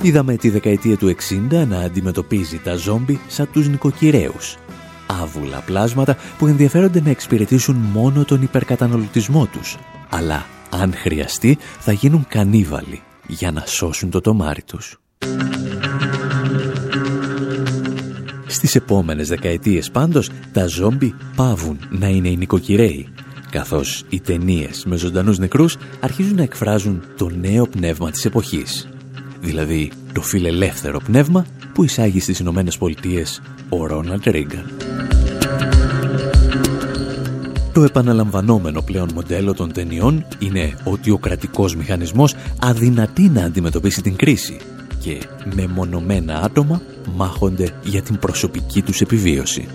Είδαμε 0.01 0.35
τη 0.35 0.49
δεκαετία 0.49 0.97
του 0.97 1.15
60 1.51 1.65
να 1.67 1.79
αντιμετωπίζει 1.79 2.57
τα 2.57 2.75
ζόμπι 2.75 3.19
σαν 3.27 3.49
τους 3.51 3.67
νοικοκυρέους. 3.67 4.57
Άβουλα 5.21 5.59
πλάσματα 5.59 6.17
που 6.37 6.47
ενδιαφέρονται 6.47 7.01
να 7.01 7.09
εξυπηρετήσουν 7.09 7.75
μόνο 7.75 8.25
τον 8.25 8.41
υπερκαταναλωτισμό 8.41 9.45
τους. 9.45 9.77
Αλλά 10.09 10.45
αν 10.69 10.93
χρειαστεί 10.93 11.57
θα 11.79 11.91
γίνουν 11.91 12.25
κανίβαλοι 12.27 13.01
για 13.27 13.51
να 13.51 13.65
σώσουν 13.65 14.09
το 14.09 14.21
τομάρι 14.21 14.63
τους. 14.63 14.99
Στις 18.57 18.75
επόμενες 18.75 19.27
δεκαετίες 19.27 19.91
πάντως 19.91 20.29
τα 20.51 20.67
ζόμπι 20.67 21.15
πάβουν 21.35 21.79
να 21.89 22.07
είναι 22.07 22.29
οι 22.29 22.37
νοικοκυρέοι 22.37 23.07
καθώς 23.49 24.03
οι 24.09 24.19
ταινίες 24.19 24.85
με 24.85 24.95
ζωντανούς 24.95 25.37
νεκρούς 25.37 25.77
αρχίζουν 25.99 26.35
να 26.35 26.43
εκφράζουν 26.43 27.03
το 27.17 27.29
νέο 27.29 27.67
πνεύμα 27.67 28.11
της 28.11 28.25
εποχής 28.25 28.87
δηλαδή 29.41 29.91
το 30.13 30.21
φιλελεύθερο 30.21 30.99
πνεύμα 30.99 31.45
που 31.73 31.83
εισάγει 31.83 32.19
στις 32.19 32.39
Ηνωμένες 32.39 32.77
Πολιτείες 32.77 33.41
ο 33.69 33.85
Ρόναλντ 33.85 34.27
Ρίγκαν. 34.27 34.71
Το 37.73 37.83
επαναλαμβανόμενο 37.83 38.81
πλέον 38.81 39.09
μοντέλο 39.13 39.53
των 39.53 39.73
ταινιών 39.73 40.25
είναι 40.39 40.77
ότι 40.83 41.11
ο 41.11 41.17
κρατικός 41.17 41.75
μηχανισμός 41.75 42.35
αδυνατεί 42.59 43.29
να 43.29 43.43
αντιμετωπίσει 43.43 44.01
την 44.01 44.15
κρίση 44.15 44.57
και 45.07 45.19
μεμονωμένα 45.55 46.41
άτομα 46.41 46.81
μάχονται 47.15 47.71
για 47.83 48.01
την 48.01 48.19
προσωπική 48.19 48.81
τους 48.81 49.01
επιβίωση. 49.01 49.67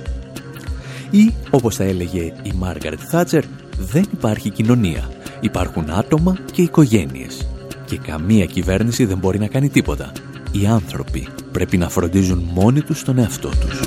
Ή, 1.11 1.35
όπως 1.51 1.77
θα 1.77 1.85
έλεγε 1.85 2.21
η 2.21 2.53
Μάργαρετ 2.55 3.01
Θάτσερ, 3.09 3.45
δεν 3.79 4.05
υπάρχει 4.13 4.51
κοινωνία. 4.51 5.11
Υπάρχουν 5.41 5.91
άτομα 5.91 6.39
και 6.53 6.63
οικογένειες 6.63 7.49
και 7.85 7.99
καμία 7.99 8.45
κυβέρνηση 8.45 9.05
δεν 9.05 9.19
μπορεί 9.19 9.39
να 9.39 9.47
κάνει 9.47 9.69
τίποτα. 9.69 10.13
Οι 10.53 10.67
άνθρωποι 10.67 11.29
πρέπει 11.53 11.77
να 11.77 11.89
φροντίζουν 11.89 12.49
μόνοι 12.53 12.81
τους 12.81 13.05
τον 13.05 13.19
εαυτό 13.19 13.49
τους. 13.49 13.81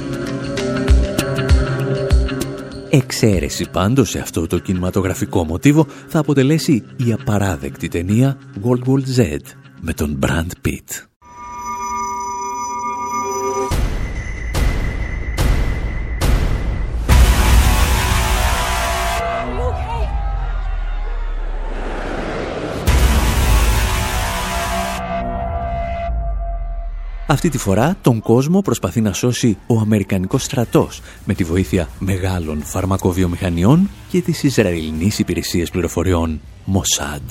Εξαίρεση 2.90 3.70
πάντως 3.72 4.10
σε 4.10 4.20
αυτό 4.20 4.48
το 4.48 4.60
κινηματογραφικό 4.60 5.44
μοτίβο 5.44 5.88
θα 6.08 6.20
αποτελέσει 6.20 6.84
η 6.96 7.12
απαράδεκτη 7.12 7.88
ταινία 7.88 8.38
World 8.64 8.90
War 8.90 9.20
Z 9.20 9.40
με 9.82 9.94
τον 9.94 10.20
Brand 10.22 10.68
Pitt. 10.68 11.15
Αυτή 27.28 27.50
τη 27.50 27.58
φορά 27.58 27.98
τον 28.02 28.20
κόσμο 28.20 28.62
προσπαθεί 28.62 29.02
να 29.02 29.14
σώσει 29.14 29.58
ο 29.68 29.80
Αμερικανικός 29.80 30.44
στρατός 30.44 31.02
με 31.26 31.34
τη 31.34 31.44
βοήθεια 31.44 31.90
μεγάλων 32.00 32.64
φαρμακοβιομηχανιών 32.64 33.90
και 34.10 34.22
της 34.22 34.44
Ισραηλινής 34.44 35.20
Υπηρεσίας 35.20 35.70
Πληροφοριών 35.70 36.42
Mossad. 36.74 37.22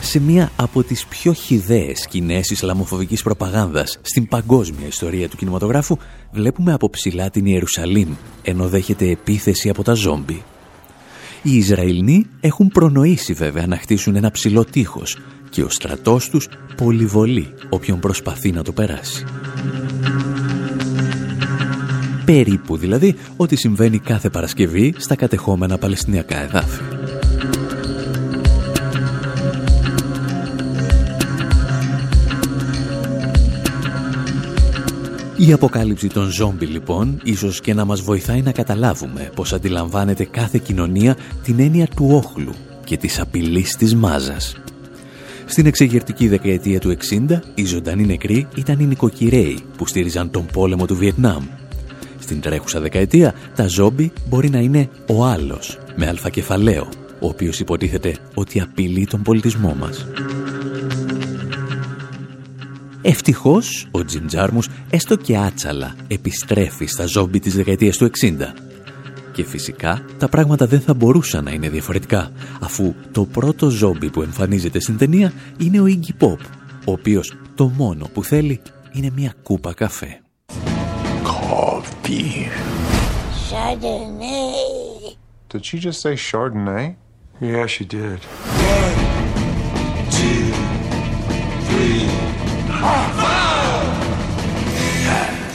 Σε 0.00 0.20
μία 0.20 0.50
από 0.56 0.82
τις 0.82 1.06
πιο 1.06 1.32
χιδαίες 1.32 1.98
σκηνές 1.98 2.50
Ισλαμοφοβικής 2.50 3.22
προπαγάνδας 3.22 3.98
στην 4.02 4.28
παγκόσμια 4.28 4.86
ιστορία 4.86 5.28
του 5.28 5.36
κινηματογράφου 5.36 5.96
βλέπουμε 6.32 6.72
από 6.72 6.90
ψηλά 6.90 7.30
την 7.30 7.46
Ιερουσαλήμ 7.46 8.14
ενώ 8.42 8.68
δέχεται 8.68 9.10
επίθεση 9.10 9.68
από 9.68 9.82
τα 9.82 9.92
ζόμπι. 9.92 10.42
Οι 11.42 11.56
Ισραηλοί 11.56 12.26
έχουν 12.40 12.68
προνοήσει 12.68 13.32
βέβαια 13.32 13.66
να 13.66 13.76
χτίσουν 13.76 14.16
ένα 14.16 14.30
ψηλό 14.30 14.64
τείχος 14.64 15.18
και 15.54 15.62
ο 15.62 15.68
στρατός 15.68 16.28
τους 16.28 16.48
πολυβολεί 16.76 17.54
όποιον 17.68 18.00
προσπαθεί 18.00 18.52
να 18.52 18.62
το 18.62 18.72
περάσει. 18.72 19.24
Περίπου 22.24 22.76
δηλαδή 22.76 23.14
ό,τι 23.36 23.56
συμβαίνει 23.56 23.98
κάθε 23.98 24.30
Παρασκευή 24.30 24.94
στα 24.96 25.16
κατεχόμενα 25.16 25.78
Παλαιστινιακά 25.78 26.42
εδάφη. 26.42 26.82
Η 35.36 35.52
αποκάλυψη 35.52 36.08
των 36.08 36.30
ζόμπι 36.30 36.66
λοιπόν 36.66 37.20
ίσως 37.24 37.60
και 37.60 37.74
να 37.74 37.84
μας 37.84 38.00
βοηθάει 38.00 38.42
να 38.42 38.52
καταλάβουμε 38.52 39.30
πως 39.34 39.52
αντιλαμβάνεται 39.52 40.24
κάθε 40.24 40.60
κοινωνία 40.64 41.16
την 41.42 41.60
έννοια 41.60 41.86
του 41.86 42.08
όχλου 42.10 42.52
και 42.84 42.96
της 42.96 43.20
απειλής 43.20 43.76
της 43.76 43.94
μάζας. 43.94 44.56
Στην 45.46 45.66
εξεγερτική 45.66 46.28
δεκαετία 46.28 46.80
του 46.80 46.96
60, 47.10 47.40
οι 47.54 47.64
ζωντανοί 47.64 48.04
νεκροί 48.06 48.48
ήταν 48.56 48.78
οι 48.80 48.84
νοικοκυρέοι 48.84 49.58
που 49.76 49.86
στήριζαν 49.86 50.30
τον 50.30 50.46
πόλεμο 50.46 50.86
του 50.86 50.96
Βιετνάμ. 50.96 51.44
Στην 52.18 52.40
τρέχουσα 52.40 52.80
δεκαετία, 52.80 53.34
τα 53.54 53.66
ζόμπι 53.66 54.12
μπορεί 54.28 54.50
να 54.50 54.58
είναι 54.58 54.88
ο 55.06 55.24
άλλος, 55.24 55.78
με 55.96 56.06
αλφακεφαλαίο, 56.06 56.88
ο 57.20 57.26
οποίος 57.26 57.60
υποτίθεται 57.60 58.16
ότι 58.34 58.60
απειλεί 58.60 59.06
τον 59.06 59.22
πολιτισμό 59.22 59.74
μας. 59.78 60.06
Ευτυχώς, 63.02 63.88
ο 63.90 64.04
Τζιμ 64.04 64.26
Τζάρμους, 64.26 64.68
έστω 64.90 65.16
και 65.16 65.36
άτσαλα, 65.36 65.94
επιστρέφει 66.08 66.86
στα 66.86 67.06
ζόμπι 67.06 67.38
της 67.38 67.54
δεκαετίας 67.54 67.96
του 67.96 68.04
60 68.04 68.54
και 69.34 69.44
φυσικά 69.44 70.04
τα 70.18 70.28
πράγματα 70.28 70.66
δεν 70.66 70.80
θα 70.80 70.94
μπορούσαν 70.94 71.44
να 71.44 71.50
είναι 71.50 71.68
διαφορετικά, 71.68 72.30
αφού 72.60 72.94
το 73.12 73.24
πρώτο 73.24 73.68
ζόμπι 73.68 74.10
που 74.10 74.22
εμφανίζεται 74.22 74.80
στην 74.80 74.98
ταινία 74.98 75.32
είναι 75.58 75.80
ο 75.80 75.84
Iggy 75.84 76.24
Pop, 76.24 76.38
ο 76.84 76.92
οποίος 76.92 77.36
το 77.54 77.66
μόνο 77.66 78.08
που 78.12 78.24
θέλει 78.24 78.60
είναι 78.92 79.10
μια 79.16 79.34
κούπα 79.42 79.74
καφέ. 79.74 80.20
Coffee. 81.24 82.48
Chardonnay. 83.48 85.16
Did 85.50 85.64
she 85.64 85.78
just 85.86 86.00
say 86.04 86.14
Chardonnay? 86.28 86.86
Yeah, 87.40 87.66
she 87.74 87.84
did. 87.96 88.18
One, 88.78 88.96
two, 90.16 90.44
three. 91.68 93.23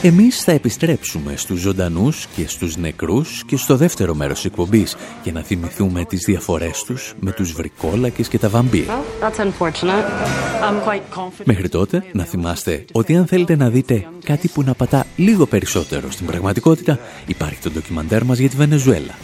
Εμείς 0.03 0.43
θα 0.43 0.51
επιστρέψουμε 0.51 1.35
στους 1.35 1.59
ζωντανούς 1.59 2.27
και 2.35 2.47
στους 2.47 2.77
νεκρούς 2.77 3.43
και 3.43 3.57
στο 3.57 3.75
δεύτερο 3.75 4.13
μέρος 4.13 4.45
εκπομπής 4.45 4.95
για 5.23 5.31
να 5.31 5.41
θυμηθούμε 5.41 6.05
τις 6.05 6.23
διαφορές 6.25 6.83
τους 6.83 7.13
με 7.19 7.31
τους 7.31 7.51
βρικόλακες 7.51 8.27
και 8.27 8.39
τα 8.39 8.49
βαμπύρ. 8.49 8.85
Μέχρι 11.43 11.69
τότε 11.69 12.03
να 12.11 12.23
θυμάστε 12.23 12.85
ότι 12.91 13.15
αν 13.15 13.27
θέλετε 13.27 13.55
να 13.55 13.69
δείτε 13.69 14.07
κάτι 14.23 14.47
που 14.47 14.63
να 14.63 14.73
πατά 14.73 15.05
λίγο 15.15 15.45
περισσότερο 15.45 16.11
στην 16.11 16.25
πραγματικότητα 16.25 16.99
υπάρχει 17.25 17.59
το 17.59 17.69
ντοκιμαντέρ 17.69 18.23
μας 18.23 18.37
για 18.37 18.49
τη 18.49 18.55
Βενεζουέλα. 18.55 19.17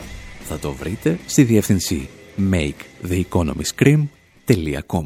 Θα 0.47 0.59
το 0.59 0.71
βρείτε 0.71 1.19
στη 1.25 1.43
διεύθυνση 1.43 2.09
maketheeconomyscream.com 2.51 5.05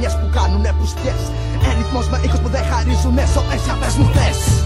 γενιές 0.00 0.18
που 0.20 0.28
κάνουνε 0.36 0.72
πουστιές. 0.78 1.22
Ερυθμός 1.70 2.08
με 2.08 2.20
ήχος 2.24 2.40
που 2.40 2.48
δεν 2.48 2.64
χαρίζουν 2.70 3.16
SOS 3.32 3.60
για 3.64 3.76
πες 3.80 3.94
μου 3.96 4.10
θες 4.14 4.20
Θες 4.36 4.59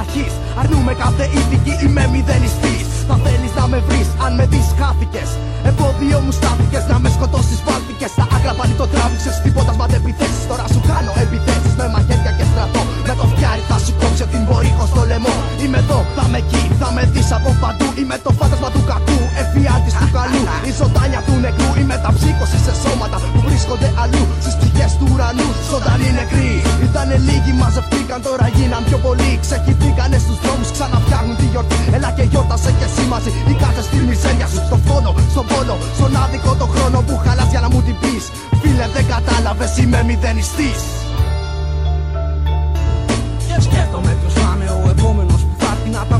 αρχής. 0.00 0.32
Αρνούμε 0.60 0.92
κάθε 1.02 1.24
ηθική, 1.38 1.74
είμαι 1.84 2.04
μηδενιστή. 2.12 2.76
Θα 3.08 3.16
θέλεις 3.24 3.52
να 3.58 3.64
με 3.72 3.78
βρεις, 3.86 4.08
αν 4.24 4.32
με 4.38 4.44
δεις 4.52 4.68
χάθηκες. 4.78 5.30
Εμπόδιο 5.68 6.18
μου 6.24 6.32
στάθηκε 6.38 6.78
να 6.92 6.96
με 7.02 7.08
σκοτώσει 7.16 7.54
βάλθηκε. 7.66 8.06
Στα 8.14 8.24
άκρα 8.36 8.52
πάλι 8.58 8.74
το 8.80 8.86
τράβηξε. 8.92 9.30
Τίποτα 9.44 9.72
μα 9.78 9.84
δεν 9.92 10.00
επιθέσεις. 10.02 10.44
Τώρα 10.50 10.64
σου 10.72 10.80
κάνω 10.90 11.12
επιθέσεις 11.24 11.72
με 11.78 11.86
μαχαίρια 11.92 12.32
και 12.38 12.46
στρατό. 12.50 12.82
Με 13.08 13.14
το 13.20 13.24
φτιάρι 13.32 13.62
θα 13.70 13.76
σου 13.84 13.92
κόψω 14.00 14.26
την 14.32 14.42
πορύχο 14.48 14.84
στο 14.92 15.02
λαιμό. 15.10 15.34
Είμαι 15.62 15.78
εδώ, 15.84 15.98
θα 16.16 16.24
με 16.32 16.38
εκεί, 16.42 16.62
θα 16.80 16.88
με 16.94 17.02
δεις 17.12 17.30
από 17.36 17.50
παντού. 17.62 17.88
Είμαι 18.00 18.16
το 18.24 18.30
φάντασμα 18.38 18.68
του 18.74 18.82
κακού, 18.90 19.18
εφιάλτης 19.42 19.94
του 20.00 20.08
καλού. 20.16 20.42
Η 20.68 20.72
ζωντάνια 20.78 21.20
του 21.26 21.34
νεκρού, 21.44 21.70
είμαι 21.80 21.96
τα 22.04 22.10
ψήκωση 22.16 22.58
σε 22.66 22.72
σώματα 22.82 23.16
που 23.32 23.38
βρίσκονται 23.46 23.88
αλλού. 24.02 24.24
Στις 24.42 24.54
πηγέ 24.60 24.86
του 24.98 25.06
ουρανού, 25.12 25.48
ζωντανή 25.70 26.10
νεκροί. 26.18 26.52
Ήτανε 26.86 27.16
λίγοι, 27.28 27.47
μαζευτήκαν 27.68 28.20
τώρα 28.22 28.46
γίναν 28.56 28.82
πιο 28.88 28.98
πολλοί. 29.06 29.32
Ξεχυθήκανε 29.44 30.18
στους 30.24 30.38
δρόμους, 30.42 30.70
ξαναφτιάχνουν 30.76 31.36
τη 31.40 31.46
γιορτή. 31.52 31.78
Έλα 31.96 32.10
και 32.16 32.24
γιόρτασε 32.30 32.70
και 32.78 32.86
εσύ 32.90 33.02
μαζί. 33.12 33.30
Η 33.52 33.54
κάθε 33.62 33.82
στη 33.88 33.96
μιζέρια 34.08 34.46
σου, 34.52 34.60
στο 34.68 34.76
φόνο, 34.86 35.10
στον 35.32 35.46
πόνο. 35.50 35.76
Στον 35.98 36.16
άδικο 36.22 36.52
το 36.62 36.66
χρόνο 36.72 36.98
που 37.06 37.14
χαλάς 37.24 37.50
για 37.52 37.60
να 37.64 37.68
μου 37.72 37.80
την 37.86 37.96
πεις. 38.02 38.24
Φίλε, 38.60 38.86
δεν 38.94 39.04
κατάλαβες, 39.14 39.72
είμαι 39.80 40.00
μηδενιστής. 40.08 40.80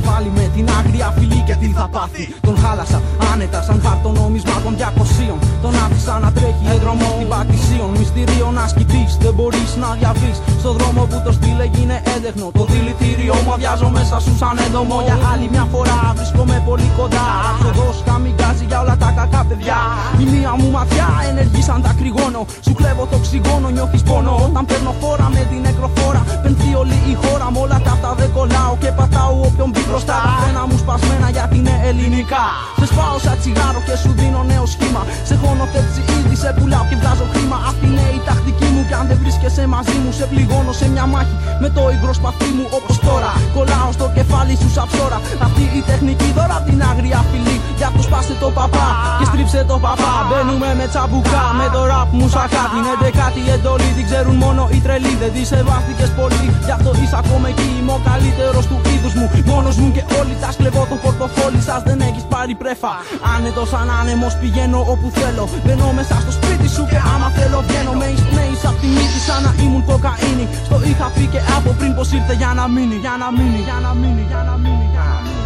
Βάλει 0.08 0.30
με 0.38 0.44
την 0.54 0.66
άγρια 0.78 1.08
φυλή 1.16 1.40
και 1.48 1.54
τι 1.60 1.68
θα 1.76 1.86
πάθει. 1.94 2.24
Τον 2.46 2.56
χάλασα 2.62 2.98
άνετα 3.32 3.60
σαν 3.66 3.78
χάρτο 3.84 4.10
νόμισμα 4.20 4.56
των 4.64 4.72
200. 4.80 5.36
Τον 5.64 5.74
άφησα 5.84 6.14
να 6.24 6.28
τρέχει 6.36 6.66
δρόμο 6.82 7.06
την 7.18 7.28
πατησίων. 7.32 7.90
Μυστήριο 7.98 8.46
να 8.58 8.64
σκητεί, 8.72 9.02
δεν 9.24 9.34
μπορείς 9.36 9.70
να 9.82 9.88
διαβείς. 10.00 10.36
Στο 10.62 10.70
δρόμο 10.76 11.02
που 11.10 11.18
το 11.24 11.32
στείλε 11.38 11.66
γίνε 11.74 11.96
έντεχνο. 12.14 12.46
Το 12.58 12.64
δηλητήριο 12.72 13.34
μου 13.44 13.52
αδειάζω 13.56 13.88
μέσα 13.96 14.16
σου 14.24 14.32
σαν 14.40 14.56
έντομο. 14.66 14.96
Για 15.06 15.18
άλλη 15.32 15.46
μια 15.54 15.64
φορά 15.72 15.98
βρίσκομαι 16.18 16.56
πολύ 16.68 16.88
κοντά. 16.98 17.26
Άξοδο 17.50 17.88
καμικάζει 18.08 18.64
για 18.70 18.78
όλα 18.82 18.96
τα 19.02 19.10
κακά 19.18 19.42
παιδιά. 19.48 19.78
Η 20.22 20.24
μία 20.32 20.52
μου 20.58 20.68
ματιά 20.76 21.08
ενεργεί 21.30 21.62
σαν 21.68 21.80
τα 21.84 21.92
κρυγόνο. 21.98 22.40
Σου 22.64 22.72
κλέβω 22.78 23.04
το 23.10 23.16
οξυγόνο, 23.20 23.66
νιώθεις 23.76 24.02
πόνο. 24.08 24.32
Όταν 24.46 24.62
παίρνω 24.68 24.92
φόρα 25.00 25.28
με 25.34 25.42
την 25.50 25.60
νεκροφόρα. 25.66 26.22
Πενθεί 26.42 26.70
όλη 26.82 26.96
η 27.12 27.14
χώρα 27.22 27.46
μου 27.52 27.60
όλα 27.64 27.78
τα 27.84 27.92
αυτά 27.96 28.10
δεν 28.20 28.30
κολλάω. 28.36 28.72
Και 28.82 28.90
πατάω 28.98 29.34
όποιον 29.48 29.68
μπει 29.72 29.82
μπροστά. 29.98 30.18
Τα 30.26 30.32
φρένα 30.40 30.62
μου 30.68 30.76
σπασμένα 30.82 31.28
γιατί 31.36 31.56
είναι 31.60 31.74
ελληνικά. 31.88 32.44
Σε 32.80 32.86
σπάω 32.90 33.18
σαν 33.24 33.36
τσιγάρο 33.40 33.80
και 33.86 33.94
σου 34.02 34.10
δίνω 34.18 34.40
νέο 34.52 34.64
σχήμα. 34.74 35.02
Σε 35.28 35.34
χωνοθέτηση 35.42 36.02
ήδη 36.16 36.36
σε 36.42 36.50
πουλάω 36.56 36.84
και 36.88 36.96
βγάζω 37.00 37.26
χρήμα. 37.32 37.58
Αυτή 37.70 37.86
είναι 37.90 38.06
η 38.18 38.20
τακτική 38.28 38.68
μου. 38.74 38.82
Και 38.88 38.96
αν 39.00 39.04
δεν 39.10 39.18
βρίσκεσαι 39.22 39.62
μαζί 39.74 39.96
μου, 40.02 40.10
σε 40.18 40.24
πληγώνω 40.30 40.72
σε 40.80 40.86
μια 40.92 41.06
μάχη. 41.12 41.36
Με 41.62 41.68
το 41.76 41.82
υγρό 41.94 42.12
σπαθί 42.20 42.50
μου 42.56 42.64
όπως 42.78 42.96
τώρα. 43.08 43.30
Κολλάω 43.54 43.90
στο 43.96 44.06
κεφάλι 44.16 44.54
σου 44.60 44.70
σαν 44.76 44.86
ψώρα. 44.90 45.18
Αυτή 45.46 45.62
η 45.78 45.80
τεχνική 45.90 46.28
δώρα 46.36 46.54
από 46.58 46.66
την 46.70 46.78
άγρια 46.90 47.20
φυλή. 47.30 47.56
Για 47.78 47.86
αυτό 47.90 48.02
σπάσε 48.08 48.34
το 48.42 48.48
παπά 48.58 48.88
και 49.18 49.24
στρίψε 49.30 49.60
το 49.70 49.76
παπά. 49.84 50.12
Μπαίνουμε 50.28 50.68
με 50.78 50.86
τσαμπουκά 50.92 51.44
με 51.60 51.66
το 51.74 51.80
ραπ 51.90 52.08
μου 52.18 52.26
σακά. 52.34 52.64
Την 52.74 52.84
11η 52.94 53.42
εντολή 53.56 53.90
την 53.96 54.04
ξέρουν 54.08 54.36
μόνο 54.44 54.62
οι 54.72 54.78
τρελοί. 54.84 55.14
Δεν 55.22 55.30
τη 55.34 55.42
σεβάστηκε 55.52 56.06
πολύ. 56.18 56.46
Γι' 56.66 56.74
αυτό 56.78 56.90
είσαι 57.00 57.16
ακόμα 57.22 57.46
εκεί. 57.52 57.68
Είμαι 57.78 57.92
ο 57.98 58.00
καλύτερος 58.10 58.64
του 58.70 58.78
είδους 58.92 59.14
μου. 59.18 59.26
Μόνος 59.52 59.76
μου 59.80 59.87
και 59.96 60.02
όλοι 60.18 60.34
τα 60.42 60.48
σκλεβώ 60.54 60.82
το 60.90 60.96
πορτοφόλι 61.04 61.60
σας. 61.68 61.80
Δεν 61.88 61.98
έχεις 62.08 62.24
πάρει 62.32 62.54
πρέφα. 62.62 62.92
Άνετος 63.34 63.68
σαν 63.72 63.88
άνεμο 64.00 64.28
πηγαίνω 64.40 64.80
όπου 64.92 65.06
θέλω. 65.18 65.44
Μπαίνω 65.64 65.88
μέσα 65.98 66.14
στο 66.24 66.32
σπίτι 66.38 66.68
σου 66.74 66.82
και 66.90 66.98
άμα 67.12 67.28
θέλω 67.36 67.58
βγαίνω. 67.66 67.92
Με 68.00 68.06
εισπνέει 68.14 68.54
απ' 68.70 68.78
τη 68.80 68.86
μύτη 68.96 69.20
σαν 69.26 69.40
να 69.46 69.50
ήμουν 69.64 69.84
κοκαίνη. 69.88 70.46
Στο 70.66 70.76
είχα 70.88 71.08
πει 71.14 71.24
και 71.32 71.40
από 71.56 71.70
πριν 71.78 71.90
πως 71.96 72.08
ήρθε 72.16 72.34
για 72.40 72.52
να 72.58 72.64
μείνει. 72.74 72.96
Για 73.04 73.14
να 73.22 73.28
μείνει, 73.36 73.60
για 73.68 73.78
να 73.84 73.90
μείνει, 74.00 74.24
για 74.30 74.42
να 74.48 74.54
μείνει. 74.62 74.88
Για 74.94 75.04
να 75.10 75.16
μείνει. 75.22 75.37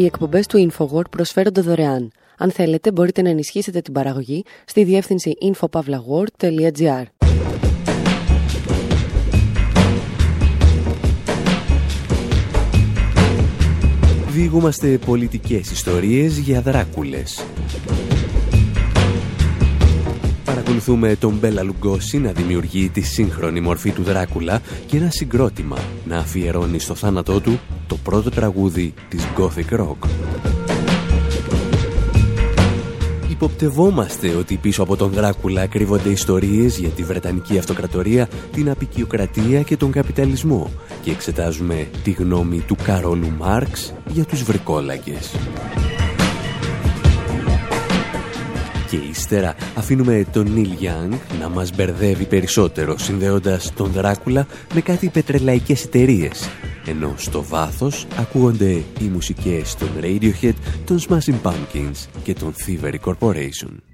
Οι 0.00 0.04
εκπομπές 0.04 0.46
του 0.46 0.70
InfoWord 0.70 1.10
προσφέρονται 1.10 1.60
δωρεάν. 1.60 2.12
Αν 2.38 2.50
θέλετε 2.50 2.92
μπορείτε 2.92 3.22
να 3.22 3.28
ενισχύσετε 3.28 3.80
την 3.80 3.92
παραγωγή 3.92 4.44
στη 4.64 4.84
διεύθυνση 4.84 5.32
infopavlagor.gr 5.42 7.02
Διηγούμαστε 14.28 14.98
πολιτικές 14.98 15.70
ιστορίες 15.70 16.38
για 16.38 16.60
δράκουλες. 16.60 17.44
Παρακολουθούμε 20.50 21.16
τον 21.16 21.32
Μπέλα 21.40 21.62
Λουγκόση 21.62 22.18
να 22.18 22.32
δημιουργεί 22.32 22.88
τη 22.88 23.00
σύγχρονη 23.00 23.60
μορφή 23.60 23.90
του 23.90 24.02
Δράκουλα 24.02 24.60
και 24.86 24.96
ένα 24.96 25.10
συγκρότημα 25.10 25.76
να 26.04 26.18
αφιερώνει 26.18 26.78
στο 26.78 26.94
θάνατό 26.94 27.40
του 27.40 27.60
το 27.86 27.96
πρώτο 27.96 28.30
τραγούδι 28.30 28.94
της 29.08 29.26
Gothic 29.36 29.80
Rock. 29.80 30.08
Υποπτευόμαστε 33.30 34.34
ότι 34.34 34.56
πίσω 34.56 34.82
από 34.82 34.96
τον 34.96 35.10
Δράκουλα 35.10 35.66
κρύβονται 35.66 36.08
ιστορίες 36.08 36.78
για 36.78 36.88
τη 36.88 37.02
Βρετανική 37.02 37.58
Αυτοκρατορία, 37.58 38.28
την 38.52 38.70
απεικιοκρατία 38.70 39.62
και 39.62 39.76
τον 39.76 39.90
καπιταλισμό 39.90 40.70
και 41.02 41.10
εξετάζουμε 41.10 41.88
τη 42.04 42.10
γνώμη 42.10 42.58
του 42.58 42.76
Καρόλου 42.84 43.30
Μάρξ 43.38 43.94
για 44.06 44.24
τους 44.24 44.42
βρικόλακες. 44.42 45.30
Και 48.90 48.96
ύστερα 48.96 49.54
αφήνουμε 49.76 50.26
τον 50.32 50.52
Νίλ 50.52 50.70
Young 50.80 51.18
να 51.40 51.48
μας 51.48 51.70
μπερδεύει 51.74 52.24
περισσότερο 52.24 52.98
συνδέοντας 52.98 53.72
τον 53.74 53.90
Δράκουλα 53.90 54.46
με 54.74 54.80
κάτι 54.80 55.08
πετρελαϊκές 55.08 55.84
εταιρείες. 55.84 56.48
Ενώ 56.86 57.14
στο 57.16 57.42
βάθος 57.42 58.06
ακούγονται 58.18 58.70
οι 59.00 59.04
μουσικές 59.12 59.74
των 59.74 59.88
Radiohead, 60.00 60.54
των 60.84 61.00
Smashing 61.08 61.40
Pumpkins 61.42 62.08
και 62.22 62.34
των 62.34 62.54
Thievery 62.66 62.98
Corporation. 63.04 63.89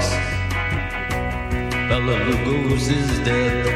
box. 0.00 0.14
Bella 1.88 2.16
Lugosi's 2.26 3.18
dead. 3.24 3.66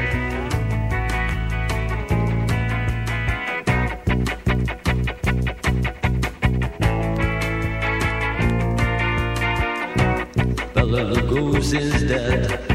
Bella 10.75 11.03
Lugosi's 11.13 12.03
dead. 12.09 12.74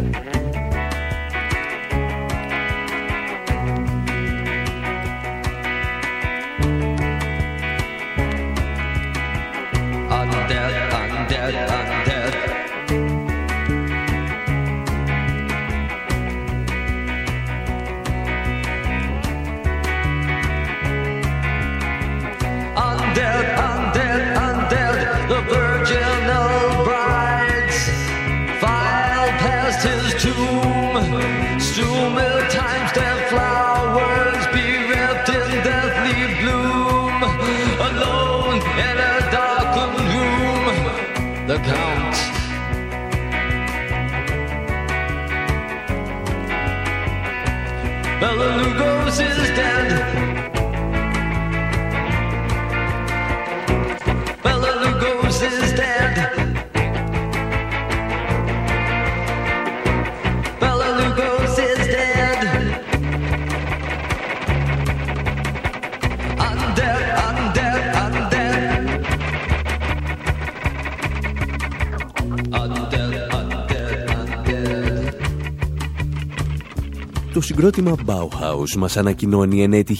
Συγκρότημα 77.61 77.95
Bauhaus 78.05 78.75
μας 78.77 78.97
ανακοινώνει 78.97 79.63
εν 79.63 79.73
έτη 79.73 79.97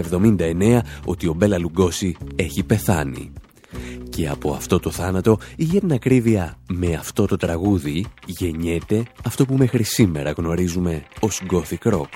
1979 0.00 0.78
ότι 1.04 1.28
ο 1.28 1.32
Μπέλα 1.32 1.58
Λουγκόση 1.58 2.16
έχει 2.36 2.62
πεθάνει. 2.62 3.32
Και 4.08 4.28
από 4.28 4.52
αυτό 4.52 4.78
το 4.78 4.90
θάνατο, 4.90 5.38
ή 5.56 5.64
για 5.64 5.80
την 5.80 5.92
ακρίβεια 5.92 6.58
με 6.68 6.94
αυτό 6.94 7.26
το 7.26 7.36
τραγούδι, 7.36 8.06
γεννιέται 8.26 9.02
αυτό 9.24 9.44
που 9.44 9.54
μέχρι 9.56 9.82
σήμερα 9.82 10.30
γνωρίζουμε 10.30 11.02
ως 11.20 11.42
Gothic 11.50 11.92
Rock. 11.92 12.10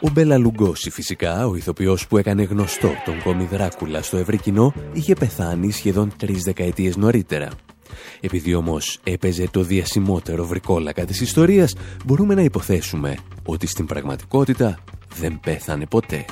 Ο 0.00 0.10
Μπέλα 0.12 0.38
Λουγκόση 0.38 0.90
φυσικά, 0.90 1.46
ο 1.46 1.56
ηθοποιός 1.56 2.06
που 2.06 2.18
έκανε 2.18 2.42
γνωστό 2.42 2.90
τον 3.04 3.22
κόμι 3.22 3.44
Δράκουλα 3.44 4.02
στο 4.02 4.16
ευρύ 4.16 4.38
κοινό, 4.38 4.74
είχε 4.92 5.14
πεθάνει 5.14 5.70
σχεδόν 5.70 6.12
τρεις 6.16 6.42
δεκαετίες 6.42 6.96
νωρίτερα. 6.96 7.50
Επειδή 8.20 8.54
όμως 8.54 8.98
έπαιζε 9.02 9.48
το 9.50 9.62
διασημότερο 9.62 10.46
βρικόλακα 10.46 11.04
της 11.04 11.20
ιστορίας, 11.20 11.74
μπορούμε 12.04 12.34
να 12.34 12.42
υποθέσουμε 12.42 13.16
ότι 13.44 13.66
στην 13.66 13.86
πραγματικότητα 13.86 14.78
δεν 15.14 15.40
πέθανε 15.40 15.86
ποτέ. 15.86 16.24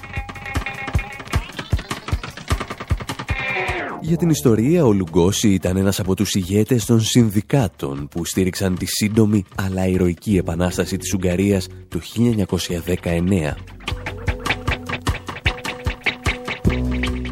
Για 4.03 4.17
την 4.17 4.31
ιστορία, 4.31 4.85
ο 4.85 4.93
Λουγκόση 4.93 5.49
ήταν 5.49 5.77
ένας 5.77 6.01
από 6.01 6.15
τους 6.15 6.35
ηγέτες 6.35 6.85
των 6.85 7.01
συνδικάτων 7.01 8.09
που 8.09 8.25
στήριξαν 8.25 8.79
τη 8.79 8.87
σύντομη 8.87 9.45
αλλά 9.55 9.87
ηρωική 9.87 10.37
επανάσταση 10.37 10.97
της 10.97 11.15
Ουγγαρίας 11.15 11.67
το 11.89 12.01
1919. 12.01 13.55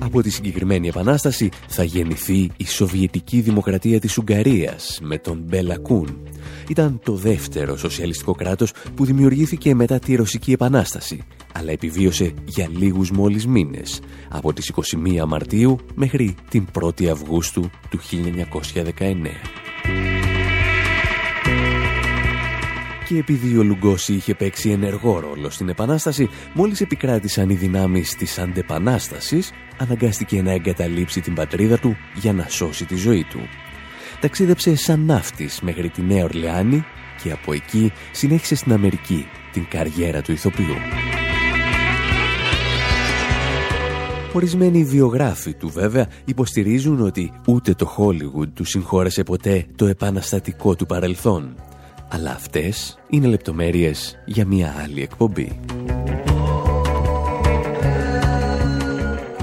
Από 0.08 0.22
τη 0.22 0.30
συγκεκριμένη 0.30 0.88
επανάσταση 0.88 1.48
θα 1.68 1.82
γεννηθεί 1.82 2.50
η 2.56 2.66
Σοβιετική 2.66 3.40
Δημοκρατία 3.40 4.00
της 4.00 4.18
Ουγγαρίας 4.18 4.98
με 5.02 5.18
τον 5.18 5.42
Μπέλα 5.46 5.78
Κούν. 5.78 6.18
Ήταν 6.68 7.00
το 7.04 7.14
δεύτερο 7.14 7.76
σοσιαλιστικό 7.76 8.32
κράτος 8.32 8.72
που 8.94 9.04
δημιουργήθηκε 9.04 9.74
μετά 9.74 9.98
τη 9.98 10.14
Ρωσική 10.14 10.52
Επανάσταση, 10.52 11.22
αλλά 11.54 11.70
επιβίωσε 11.70 12.32
για 12.44 12.68
λίγους 12.76 13.10
μόλις 13.10 13.46
μήνες, 13.46 14.00
από 14.28 14.52
τις 14.52 14.68
21 14.68 15.26
Μαρτίου 15.26 15.78
μέχρι 15.94 16.34
την 16.48 16.66
1η 16.80 17.06
Αυγούστου 17.06 17.70
του 17.90 17.98
1919. 17.98 20.17
Και 23.08 23.18
επειδή 23.18 23.56
ο 23.56 23.62
Λουγκώση 23.62 24.12
είχε 24.12 24.34
παίξει 24.34 24.70
ενεργό 24.70 25.20
ρόλο 25.20 25.50
στην 25.50 25.68
Επανάσταση, 25.68 26.28
μόλις 26.54 26.80
επικράτησαν 26.80 27.50
οι 27.50 27.54
δυνάμεις 27.54 28.14
της 28.14 28.38
αντεπανάστασης, 28.38 29.52
αναγκάστηκε 29.76 30.42
να 30.42 30.52
εγκαταλείψει 30.52 31.20
την 31.20 31.34
πατρίδα 31.34 31.78
του 31.78 31.96
για 32.14 32.32
να 32.32 32.48
σώσει 32.48 32.84
τη 32.84 32.96
ζωή 32.96 33.24
του. 33.30 33.40
Ταξίδεψε 34.20 34.76
σαν 34.76 35.04
ναύτης 35.04 35.60
μέχρι 35.60 35.88
τη 35.88 36.02
Νέα 36.02 36.24
Ορλεάνη 36.24 36.84
και 37.22 37.30
από 37.32 37.52
εκεί 37.52 37.92
συνέχισε 38.12 38.54
στην 38.54 38.72
Αμερική 38.72 39.26
την 39.52 39.66
καριέρα 39.68 40.22
του 40.22 40.32
ηθοποιού. 40.32 40.74
Ορισμένοι 44.32 44.84
βιογράφοι 44.84 45.54
του 45.54 45.68
βέβαια 45.68 46.08
υποστηρίζουν 46.24 47.00
ότι 47.00 47.32
ούτε 47.46 47.74
το 47.74 47.94
Hollywood 47.98 48.48
του 48.54 48.64
συγχώρεσε 48.64 49.22
ποτέ 49.22 49.66
το 49.76 49.86
επαναστατικό 49.86 50.74
του 50.74 50.86
παρελθόν. 50.86 51.54
Αλλά 52.08 52.30
αυτές 52.30 52.98
είναι 53.08 53.26
λεπτομέρειες 53.26 54.18
για 54.24 54.46
μια 54.46 54.74
άλλη 54.82 55.02
εκπομπή. 55.02 55.60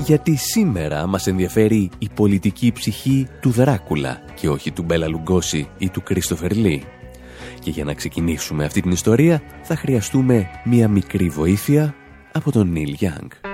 Γιατί 0.06 0.36
σήμερα 0.36 1.08
μας 1.08 1.28
ενδιαφέρει 1.28 1.90
η 1.98 2.10
πολιτική 2.16 2.72
ψυχή 2.72 3.28
του 3.42 3.50
Δράκουλα 3.50 4.22
και 4.36 4.50
όχι 4.50 4.72
του 4.72 4.84
Μπέλα 4.84 5.08
Λουγκόση 5.08 5.70
ή 5.78 5.90
του 5.90 6.04
Κρίστοφερ 6.04 6.52
Λί. 6.52 6.84
Και 7.60 7.70
για 7.70 7.84
να 7.84 7.94
ξεκινήσουμε 7.94 8.66
αυτή 8.66 8.82
την 8.82 8.92
ιστορία 8.92 9.42
θα 9.62 9.76
χρειαστούμε 9.76 10.50
μια 10.64 10.88
μικρή 10.88 11.30
βοήθεια 11.30 11.96
από 12.32 12.52
τον 12.52 12.72
Νίλ 12.72 12.94
Γιάνγκ. 12.94 13.45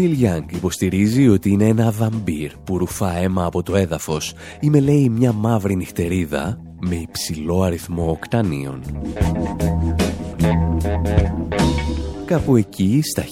Νίλ 0.00 0.12
Γιάνγκ 0.12 0.52
υποστηρίζει 0.52 1.28
ότι 1.28 1.50
είναι 1.50 1.66
ένα 1.66 1.90
βαμπύρ 1.90 2.50
που 2.64 2.78
ρουφά 2.78 3.16
αίμα 3.16 3.44
από 3.44 3.62
το 3.62 3.76
έδαφος 3.76 4.34
ή 4.60 4.70
με 4.70 4.80
λέει 4.80 5.08
μια 5.08 5.32
μαύρη 5.32 5.76
νυχτερίδα 5.76 6.60
με 6.80 6.94
υψηλό 6.94 7.62
αριθμό 7.62 8.10
οκτανίων. 8.10 8.82
Κάπου 12.24 12.56
εκεί, 12.56 13.00
στα 13.02 13.24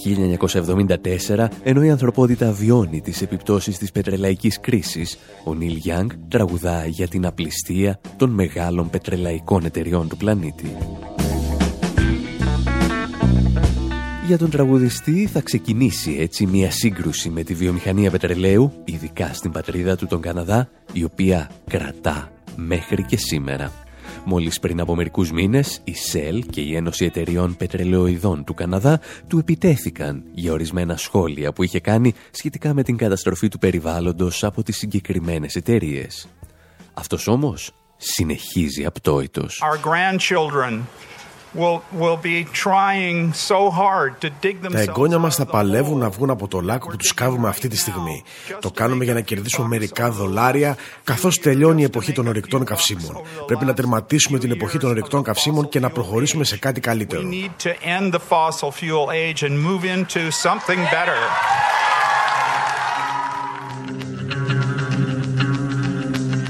1974, 1.27 1.47
ενώ 1.63 1.83
η 1.83 1.89
ανθρωπότητα 1.89 2.51
βιώνει 2.51 3.01
τις 3.01 3.21
επιπτώσεις 3.21 3.77
της 3.77 3.91
πετρελαϊκής 3.91 4.59
κρίσης, 4.59 5.17
ο 5.43 5.53
Νίλ 5.53 5.75
Γιάνγκ 5.75 6.09
τραγουδά 6.27 6.85
για 6.85 7.07
την 7.07 7.25
απληστία 7.25 7.99
των 8.17 8.29
μεγάλων 8.29 8.89
πετρελαϊκών 8.89 9.65
εταιριών 9.65 10.07
του 10.07 10.17
πλανήτη. 10.17 10.75
Για 14.29 14.37
τον 14.37 14.49
τραγουδιστή 14.49 15.27
θα 15.27 15.41
ξεκινήσει 15.41 16.15
έτσι 16.19 16.45
μια 16.45 16.71
σύγκρουση 16.71 17.29
με 17.29 17.43
τη 17.43 17.53
βιομηχανία 17.53 18.11
πετρελαίου, 18.11 18.73
ειδικά 18.85 19.33
στην 19.33 19.51
πατρίδα 19.51 19.95
του 19.95 20.07
τον 20.07 20.21
Καναδά, 20.21 20.69
η 20.93 21.03
οποία 21.03 21.51
κρατά 21.67 22.31
μέχρι 22.55 23.03
και 23.03 23.17
σήμερα. 23.17 23.71
Μόλις 24.25 24.59
πριν 24.59 24.79
από 24.79 24.95
μερικούς 24.95 25.31
μήνες, 25.31 25.81
η 25.83 25.93
ΣΕΛ 25.93 26.45
και 26.49 26.61
η 26.61 26.75
Ένωση 26.75 27.05
Εταιριών 27.05 27.55
Πετρελαιοειδών 27.57 28.43
του 28.43 28.53
Καναδά 28.53 28.99
του 29.27 29.37
επιτέθηκαν 29.37 30.23
για 30.33 30.51
ορισμένα 30.51 30.97
σχόλια 30.97 31.53
που 31.53 31.63
είχε 31.63 31.79
κάνει 31.79 32.13
σχετικά 32.31 32.73
με 32.73 32.83
την 32.83 32.97
καταστροφή 32.97 33.47
του 33.47 33.59
περιβάλλοντος 33.59 34.43
από 34.43 34.63
τις 34.63 34.77
συγκεκριμένες 34.77 35.55
εταιρείες. 35.55 36.27
Αυτός 36.93 37.27
όμως 37.27 37.71
συνεχίζει 37.97 38.85
απτόητος. 38.85 39.63
Our 39.63 39.77
grandchildren 39.89 40.79
will, 41.55 41.81
will 41.99 42.17
be 42.23 42.43
trying 42.65 43.33
so 43.33 43.69
hard 43.69 44.11
to 44.21 44.29
dig 44.41 44.55
Τα 44.61 44.69
themselves 44.69 44.87
εγγόνια 44.87 45.17
μας 45.17 45.35
θα 45.35 45.43
out 45.43 45.45
of 45.45 45.49
the 45.49 45.51
παλεύουν 45.51 45.95
hole. 45.97 46.01
να 46.01 46.09
βγουν 46.09 46.29
από 46.29 46.47
το 46.47 46.59
λάκκο 46.61 46.87
που 46.89 46.95
τους 46.97 47.13
κάβουμε 47.13 47.47
αυτή 47.47 47.67
τη 47.67 47.77
στιγμή. 47.77 48.23
Το 48.59 48.71
κάνουμε 48.71 49.03
για 49.03 49.13
να 49.13 49.21
κερδίσουμε 49.21 49.67
μερικά 49.67 50.11
δολάρια 50.11 50.77
καθώς 51.03 51.39
τελειώνει 51.39 51.81
η 51.81 51.83
εποχή 51.85 52.11
των 52.11 52.27
ορυκτών 52.27 52.65
καυσίμων. 52.65 53.21
Πρέπει 53.45 53.65
να 53.65 53.73
τερματίσουμε 53.73 54.39
την 54.39 54.51
εποχή 54.51 54.77
των 54.77 54.89
ορυκτών 54.89 55.23
καυσίμων 55.23 55.69
και 55.69 55.79
να 55.79 55.89
προχωρήσουμε 55.89 56.43
σε 56.43 56.57
κάτι 56.57 56.79
We 56.83 56.85
καλύτερο. 56.85 57.21
need 57.31 57.63
to 57.63 57.71
end 57.97 58.13
the 58.13 58.19
fossil 58.29 58.71
fuel 58.71 59.09
age 59.09 59.43
and 59.43 59.53
move 59.67 59.83
into 59.97 60.21
something 60.45 60.79
better. 60.95 61.19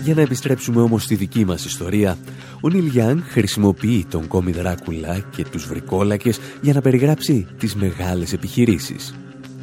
Για 0.03 0.15
να 0.17 0.21
επιστρέψουμε 0.21 0.81
όμως 0.81 1.03
στη 1.03 1.15
δική 1.15 1.45
μας 1.45 1.65
ιστορία, 1.65 2.17
ο 2.62 2.70
Νίλ 2.70 2.86
Γιάνγκ 2.86 3.20
χρησιμοποιεί 3.28 4.05
τον 4.10 4.28
κόμι 4.28 4.51
Δράκουλα 4.51 5.20
και 5.36 5.45
τους 5.51 5.68
βρικόλακες 5.68 6.39
για 6.62 6.74
να 6.74 6.82
περιγράψει 6.82 7.47
τις 7.57 7.76
μεγάλες 7.76 8.34
επιχειρήσεις. 8.34 9.16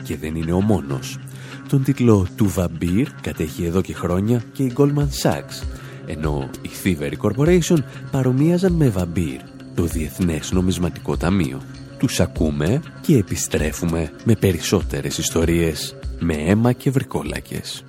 Και 0.03 0.17
δεν 0.17 0.35
είναι 0.35 0.53
ο 0.53 0.61
μόνος. 0.61 1.19
Τον 1.69 1.83
τίτλο 1.83 2.27
του 2.37 2.49
Βαμπύρ 2.49 3.09
κατέχει 3.21 3.65
εδώ 3.65 3.81
και 3.81 3.95
χρόνια 3.95 4.43
και 4.53 4.63
η 4.63 4.73
Goldman 4.77 5.09
Sachs, 5.23 5.63
ενώ 6.07 6.51
η 6.63 6.71
Thievery 6.85 7.15
Corporation 7.29 7.79
παρομοίαζαν 8.11 8.73
με 8.73 8.89
Βαμπύρ, 8.89 9.41
το 9.75 9.83
Διεθνές 9.83 10.53
Νομισματικό 10.53 11.17
Ταμείο. 11.17 11.63
Τους 11.99 12.21
ακούμε 12.21 12.81
και 13.01 13.17
επιστρέφουμε 13.17 14.11
με 14.25 14.35
περισσότερες 14.35 15.19
ιστορίες 15.19 15.97
με 16.19 16.35
αίμα 16.35 16.73
και 16.73 16.91
βρικόλακες. 16.91 17.85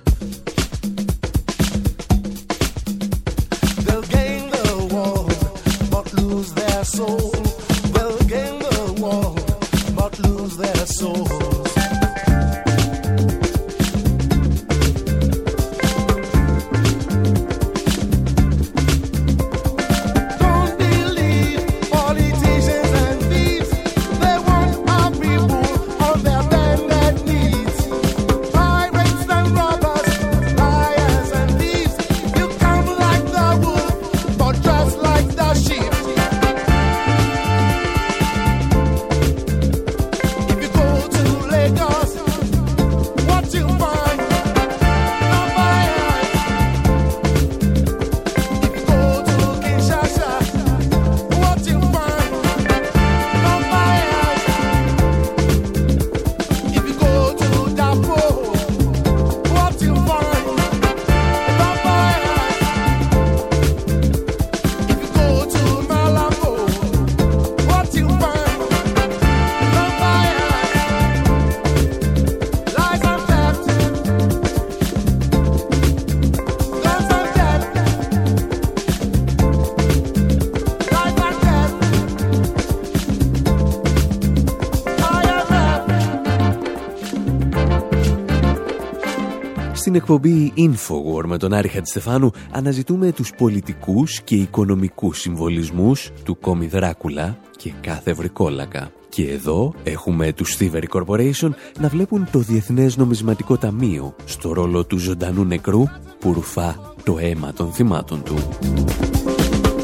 Εκπομπή 89.98 90.52
Infowar 90.56 91.24
με 91.24 91.38
τον 91.38 91.52
Άρη 91.52 91.68
Χατζηστεφάνου 91.68 92.30
αναζητούμε 92.50 93.12
τους 93.12 93.32
πολιτικούς 93.36 94.20
και 94.20 94.34
οικονομικούς 94.34 95.20
συμβολισμούς 95.20 96.10
του 96.24 96.38
κόμι 96.38 96.66
Δράκουλα 96.66 97.38
και 97.56 97.72
κάθε 97.80 98.12
βρικόλακα. 98.12 98.90
Και 99.08 99.30
εδώ 99.30 99.74
έχουμε 99.82 100.32
τους 100.32 100.56
Thievery 100.60 100.84
Corporation 100.88 101.50
να 101.80 101.88
βλέπουν 101.88 102.28
το 102.30 102.38
Διεθνές 102.38 102.96
Νομισματικό 102.96 103.56
Ταμείο 103.56 104.14
στο 104.24 104.52
ρόλο 104.52 104.84
του 104.84 104.98
ζωντανού 104.98 105.44
νεκρού 105.44 105.82
που 106.18 106.32
ρουφά 106.32 106.94
το 107.04 107.18
αίμα 107.18 107.52
των 107.52 107.72
θυμάτων 107.72 108.22
του. 108.22 108.34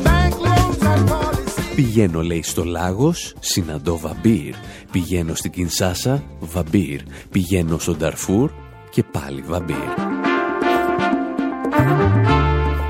Bank 0.05 0.33
loans 0.33 0.83
and 0.83 1.09
policies. 1.09 1.75
Πηγαίνω 1.75 2.23
λέει 2.23 2.43
στο 2.43 2.65
Λάγος, 2.65 3.35
συναντώ 3.41 3.99
Βαμπύρ. 3.99 4.55
Πηγαίνω 4.93 5.35
στην 5.35 5.51
Κινσάσα, 5.51 6.23
Βαμπύρ. 6.41 7.01
Πηγαίνω 7.31 7.79
στο 7.79 7.95
Νταρφούρ 7.95 8.51
και 8.95 9.03
πάλι 9.03 9.43
Βαμπύρ. 9.47 9.75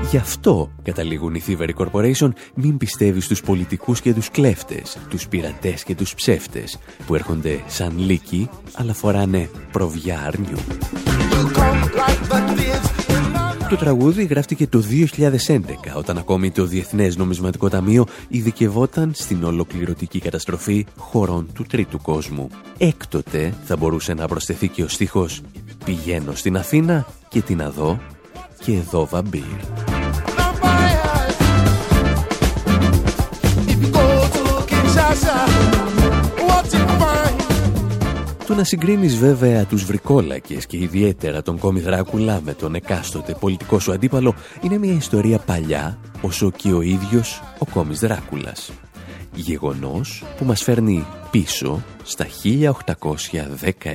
Γι' 0.09 0.17
αυτό, 0.17 0.71
καταλήγουν 0.83 1.35
οι 1.35 1.43
Thievery 1.47 1.69
Corporation, 1.75 2.29
μην 2.55 2.77
πιστεύει 2.77 3.21
στους 3.21 3.41
πολιτικούς 3.41 4.01
και 4.01 4.13
τους 4.13 4.29
κλέφτες, 4.29 4.97
τους 5.09 5.27
πειρατές 5.27 5.83
και 5.83 5.95
τους 5.95 6.15
ψεύτες, 6.15 6.77
που 7.05 7.15
έρχονται 7.15 7.63
σαν 7.67 7.93
λύκοι, 7.97 8.49
αλλά 8.73 8.93
φοράνε 8.93 9.49
προβιά 9.71 10.19
αρνιού. 10.25 10.57
You 10.57 11.43
come 11.57 11.81
like 12.01 12.23
the 12.31 12.39
thieves 12.55 12.89
in 13.15 13.33
the 13.33 13.45
Το 13.69 13.75
τραγούδι 13.75 14.23
γράφτηκε 14.23 14.67
το 14.67 14.81
2011, 14.81 15.95
όταν 15.95 16.17
ακόμη 16.17 16.51
το 16.51 16.65
Διεθνές 16.65 17.17
Νομισματικό 17.17 17.69
Ταμείο 17.69 18.05
ειδικευόταν 18.27 19.11
στην 19.13 19.43
ολοκληρωτική 19.43 20.19
καταστροφή 20.19 20.85
χωρών 20.97 21.47
του 21.53 21.63
τρίτου 21.63 22.01
κόσμου. 22.01 22.49
Έκτοτε 22.77 23.53
θα 23.63 23.75
μπορούσε 23.75 24.13
να 24.13 24.27
προσθεθεί 24.27 24.67
και 24.67 24.83
ο 24.83 24.87
στίχος 24.87 25.41
«Πηγαίνω 25.85 26.35
στην 26.35 26.57
Αθήνα 26.57 27.05
και 27.27 27.41
την 27.41 27.61
αδώ 27.61 27.99
και 28.63 28.73
εδώ 28.73 29.05
βαμπύρ». 29.05 29.41
Not 30.37 30.55
my 30.63 30.91
eyes. 31.11 31.37
If 33.71 33.77
you 33.83 33.89
go 33.99 34.07
to 34.35 34.43
Kinshasa, 34.69 35.37
what 36.47 36.65
you 36.73 36.85
find? 36.99 37.39
Το 38.47 38.55
να 38.55 38.63
συγκρίνεις 38.63 39.17
βέβαια 39.17 39.65
τους 39.65 39.83
βρικόλακες 39.83 40.65
και 40.65 40.77
ιδιαίτερα 40.77 41.41
τον 41.41 41.57
κόμι 41.59 41.79
Δράκουλα 41.79 42.41
με 42.43 42.53
τον 42.53 42.75
εκάστοτε 42.75 43.35
πολιτικό 43.39 43.79
σου 43.79 43.91
αντίπαλο 43.91 44.33
είναι 44.61 44.77
μια 44.77 44.93
ιστορία 44.93 45.37
παλιά 45.37 45.97
όσο 46.21 46.51
και 46.51 46.73
ο 46.73 46.81
ίδιος 46.81 47.41
ο 47.59 47.65
κόμις 47.65 47.99
Δράκουλας. 47.99 48.71
Γεγονός 49.33 50.23
που 50.37 50.45
μας 50.45 50.63
φέρνει 50.63 51.05
πίσω 51.31 51.83
στα 52.03 52.25
1816. 52.43 53.93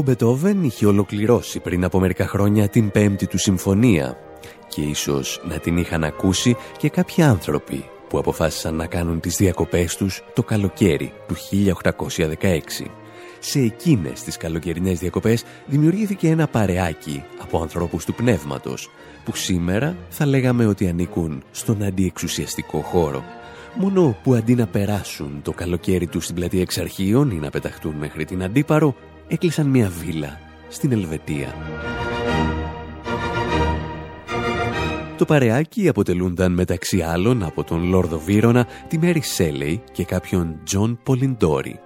Ο 0.00 0.02
Μπετόβεν 0.02 0.62
είχε 0.64 0.86
ολοκληρώσει 0.86 1.60
πριν 1.60 1.84
από 1.84 2.00
μερικά 2.00 2.26
χρόνια 2.26 2.68
την 2.68 2.90
πέμπτη 2.90 3.26
του 3.26 3.38
συμφωνία 3.38 4.16
και 4.68 4.80
ίσως 4.80 5.40
να 5.48 5.58
την 5.58 5.76
είχαν 5.76 6.04
ακούσει 6.04 6.56
και 6.76 6.88
κάποιοι 6.88 7.22
άνθρωποι 7.22 7.84
που 8.08 8.18
αποφάσισαν 8.18 8.74
να 8.74 8.86
κάνουν 8.86 9.20
τις 9.20 9.36
διακοπές 9.36 9.96
τους 9.96 10.22
το 10.34 10.42
καλοκαίρι 10.42 11.12
του 11.28 11.34
1816. 12.16 12.60
Σε 13.38 13.58
εκείνες 13.58 14.22
τις 14.22 14.36
καλοκαιρινές 14.36 14.98
διακοπές 14.98 15.44
δημιουργήθηκε 15.66 16.28
ένα 16.28 16.46
παρεάκι 16.46 17.22
από 17.42 17.62
ανθρώπους 17.62 18.04
του 18.04 18.14
πνεύματος 18.14 18.90
που 19.24 19.36
σήμερα 19.36 19.96
θα 20.08 20.26
λέγαμε 20.26 20.66
ότι 20.66 20.88
ανήκουν 20.88 21.42
στον 21.50 21.82
αντιεξουσιαστικό 21.82 22.80
χώρο. 22.80 23.24
Μόνο 23.74 24.16
που 24.22 24.34
αντί 24.34 24.54
να 24.54 24.66
περάσουν 24.66 25.40
το 25.42 25.52
καλοκαίρι 25.52 26.06
τους 26.06 26.24
στην 26.24 26.34
πλατεία 26.34 26.60
εξαρχείων 26.60 27.30
ή 27.30 27.34
να 27.34 27.50
πεταχτούν 27.50 27.94
μέχρι 27.94 28.24
την 28.24 28.42
Αντίπαρο, 28.42 28.94
έκλεισαν 29.30 29.66
μια 29.66 29.92
βίλα 30.04 30.38
στην 30.68 30.92
Ελβετία. 30.92 31.54
Το 35.18 35.24
παρεάκι 35.24 35.88
αποτελούνταν 35.88 36.52
μεταξύ 36.52 37.00
άλλων 37.00 37.42
από 37.42 37.64
τον 37.64 37.88
Λόρδο 37.88 38.18
Βίρονα, 38.18 38.66
τη 38.88 38.98
Μέρι 38.98 39.20
Σέλεϊ 39.20 39.82
και 39.92 40.04
κάποιον 40.04 40.60
Τζον 40.64 41.00
Πολιντόρι. 41.02 41.80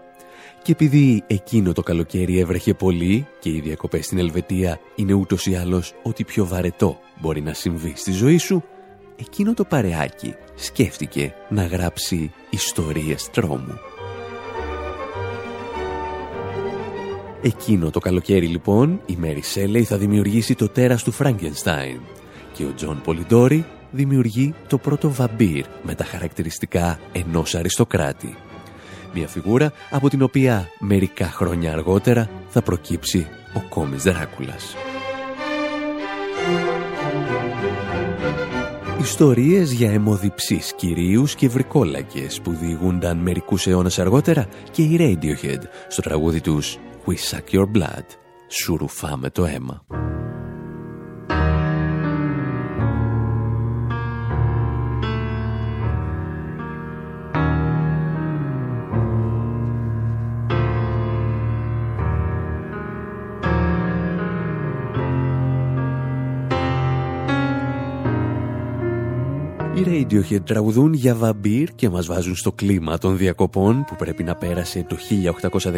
Και 0.63 0.73
επειδή 0.73 1.23
εκείνο 1.27 1.73
το 1.73 1.83
καλοκαίρι 1.83 2.39
έβρεχε 2.39 2.75
πολύ 2.75 3.27
και 3.41 3.51
οι 3.51 3.61
διακοπές 3.61 4.05
στην 4.05 4.19
Ελβετία 4.19 4.79
είναι 4.95 5.13
ούτως 5.13 5.47
ή 5.47 5.55
άλλως 5.55 5.93
ότι 6.03 6.25
πιο 6.25 6.47
βαρετό 6.47 6.99
μπορεί 7.21 7.41
να 7.41 7.53
συμβεί 7.53 7.93
στη 7.97 8.13
ζωή 8.13 8.39
σου, 8.39 8.65
εκείνο 9.17 9.55
το 9.55 9.65
παρεάκι 9.65 10.35
σκέφτηκε 10.55 11.35
να 11.49 11.67
γράψει 11.67 12.33
ιστορίες 12.51 13.31
τρόμου. 13.31 13.94
Εκείνο 17.47 17.91
το 17.91 17.99
καλοκαίρι 17.99 18.47
λοιπόν 18.47 19.01
η 19.07 19.17
Μέρι 19.19 19.43
Σέλεϊ 19.43 19.85
θα 19.85 19.97
δημιουργήσει 19.97 20.55
το 20.55 20.69
τέρας 20.69 21.03
του 21.03 21.13
Φράγκενστάιν 21.13 22.01
και 22.53 22.65
ο 22.65 22.73
Τζον 22.75 23.01
Πολιντόρι 23.05 23.65
δημιουργεί 23.91 24.55
το 24.69 24.79
πρώτο 24.79 25.11
βαμπύρ 25.11 25.65
με 25.83 25.95
τα 25.95 26.05
χαρακτηριστικά 26.05 26.99
ενός 27.13 27.55
αριστοκράτη. 27.55 28.37
Μια 29.15 29.29
φιγούρα 29.29 29.73
από 29.91 30.09
την 30.09 30.23
οποία 30.23 30.69
μερικά 30.79 31.27
χρόνια 31.27 31.73
αργότερα 31.73 32.31
θα 32.49 32.63
προκύψει 32.63 33.27
ο 33.55 33.61
κόμις 33.69 34.03
Δράκουλας. 34.03 34.75
Ιστορίες 39.01 39.73
για 39.73 39.91
αιμοδιψείς 39.91 40.73
κυρίους 40.77 41.35
και 41.35 41.49
βρικόλακες 41.49 42.41
που 42.41 42.53
διηγούνταν 42.53 43.17
μερικούς 43.17 43.67
αιώνες 43.67 43.99
αργότερα 43.99 44.47
και 44.71 44.83
οι 44.83 44.97
Radiohead 45.01 45.63
στο 45.89 46.03
τραγούδι 46.03 46.41
τους 46.41 46.79
We 47.07 47.17
Suck 47.17 47.55
Your 47.55 47.67
Blood. 47.77 48.07
Σου 48.49 48.77
ρουφάμε 48.77 49.31
το 49.31 49.45
αίμα. 49.45 50.04
Οι 69.87 70.07
Radiohead 70.11 70.45
τραγουδούν 70.45 70.93
για 70.93 71.15
βαμπύρ 71.15 71.75
και 71.75 71.89
μας 71.89 72.07
βάζουν 72.07 72.37
στο 72.37 72.53
κλίμα 72.53 72.99
των 72.99 73.17
διακοπών 73.17 73.85
που 73.85 73.97
πρέπει 73.97 74.23
να 74.23 74.35
πέρασε 74.35 74.87
το 74.89 74.97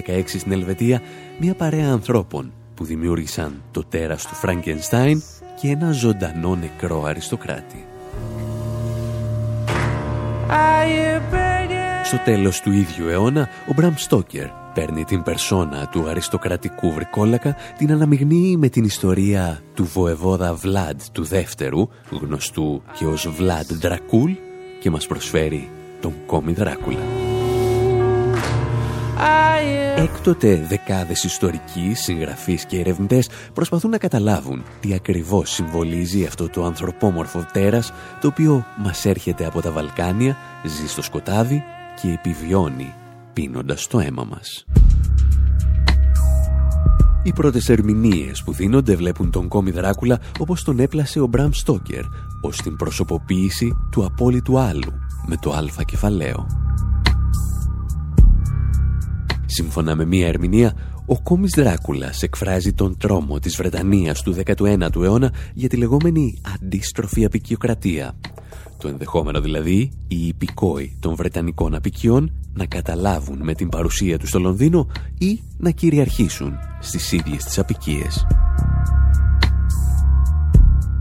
1816 0.07 0.23
στην 0.27 0.53
Ελβετία 0.53 1.01
μια 1.39 1.55
παρέα 1.55 1.91
ανθρώπων 1.93 2.53
που 2.75 2.85
δημιούργησαν 2.85 3.63
το 3.71 3.85
τέρας 3.85 4.27
του 4.27 4.35
Φραγκενστάιν 4.35 5.23
και 5.61 5.69
ένα 5.69 5.93
ζωντανό 5.93 6.57
νεκρό 6.57 7.05
αριστοκράτη. 7.05 7.85
Στο 12.05 12.19
τέλος 12.25 12.61
του 12.61 12.73
ίδιου 12.73 13.09
αιώνα, 13.09 13.49
ο 13.69 13.73
Μπραμ 13.77 13.93
Στόκερ 13.97 14.66
παίρνει 14.77 15.05
την 15.05 15.23
περσόνα 15.23 15.89
του 15.89 16.09
αριστοκρατικού 16.09 16.93
βρικόλακα, 16.93 17.57
την 17.79 17.93
αναμειγνύει 17.93 18.57
με 18.57 18.69
την 18.69 18.85
ιστορία 18.85 19.61
του 19.75 19.85
βοεβόδα 19.85 20.55
Βλάντ 20.55 21.01
του 21.13 21.25
δεύτερου, 21.25 21.89
γνωστού 22.11 22.83
και 22.99 23.07
ως 23.07 23.29
Βλάντ 23.37 23.73
Δρακούλ, 23.73 24.33
και 24.81 24.91
μας 24.91 25.07
προσφέρει 25.07 25.71
τον 26.01 26.13
κόμι 26.27 26.53
Δράκουλα. 26.53 26.99
Έκτοτε 29.97 30.67
δεκάδες 30.69 31.25
ιστορικοί, 31.25 31.93
συγγραφείς 31.95 32.65
και 32.65 32.79
ερευνητές 32.79 33.29
προσπαθούν 33.55 33.91
να 33.91 33.99
καταλάβουν 33.99 34.63
τι 34.81 34.95
ακριβώς 34.95 35.51
συμβολίζει 35.51 36.25
αυτό 36.25 36.49
το 36.49 36.65
ανθρωπόμορφο 36.65 37.47
τέρας 37.53 37.93
το 38.21 38.29
οποίο 38.29 38.65
μας 38.77 39.05
έρχεται 39.05 39.47
από 39.47 39.61
τα 39.61 39.71
Βαλκάνια, 39.71 40.37
ζει 40.65 40.89
στο 40.89 41.03
σκοτάδι 41.03 41.63
και 42.03 42.09
επιβιώνει 42.13 42.95
πίνοντας 43.37 43.87
το 43.87 43.99
αίμα 43.99 44.25
μας. 44.25 44.65
Οι 47.23 47.33
πρώτες 47.33 47.69
ερμηνείες 47.69 48.43
που 48.43 48.53
δίνονται 48.53 48.97
βλέπουν 48.97 49.31
τον 49.31 49.49
κόμι 49.49 49.71
Δράκουλα 49.71 50.21
όπως 50.39 50.63
τον 50.63 50.79
έπλασε 50.79 51.21
ο 51.21 51.27
Μπραμ 51.27 51.51
Στόκερ 51.53 52.05
ως 52.41 52.57
την 52.57 52.77
προσωποποίηση 52.77 53.77
του 53.91 54.05
απόλυτου 54.05 54.59
άλλου 54.59 54.93
με 55.27 55.37
το 55.37 55.53
αλφα 55.53 55.83
κεφαλαίο. 55.83 56.47
Σύμφωνα 59.47 59.97
με 59.97 60.05
μία 60.05 60.27
ερμηνεία, 60.27 60.73
ο 61.07 61.23
κόμις 61.23 61.53
Δράκουλας 61.57 62.23
εκφράζει 62.23 62.73
τον 62.73 62.97
τρόμο 62.99 63.39
της 63.39 63.57
Βρετανίας 63.57 64.23
του 64.23 64.37
19ου 64.45 65.03
αιώνα 65.03 65.33
για 65.55 65.69
τη 65.69 65.77
λεγόμενη 65.77 66.41
αντίστροφη 66.55 67.25
απικιοκρατία. 67.25 68.17
Το 68.79 68.89
ενδεχόμενο 68.89 69.41
δηλαδή 69.41 69.91
οι 70.09 70.27
υπηκόοι 70.27 70.97
των 71.01 71.15
Βρετανικών 71.15 71.75
απικιών 71.75 72.33
να 72.57 72.67
καταλάβουν 72.67 73.39
με 73.43 73.55
την 73.55 73.69
παρουσία 73.69 74.19
τους 74.19 74.29
στο 74.29 74.39
Λονδίνο 74.39 74.87
ή 75.19 75.43
να 75.59 75.71
κυριαρχήσουν 75.71 76.53
στις 76.81 77.13
ίδιες 77.13 77.45
τις 77.45 77.59
απικίες. 77.59 78.27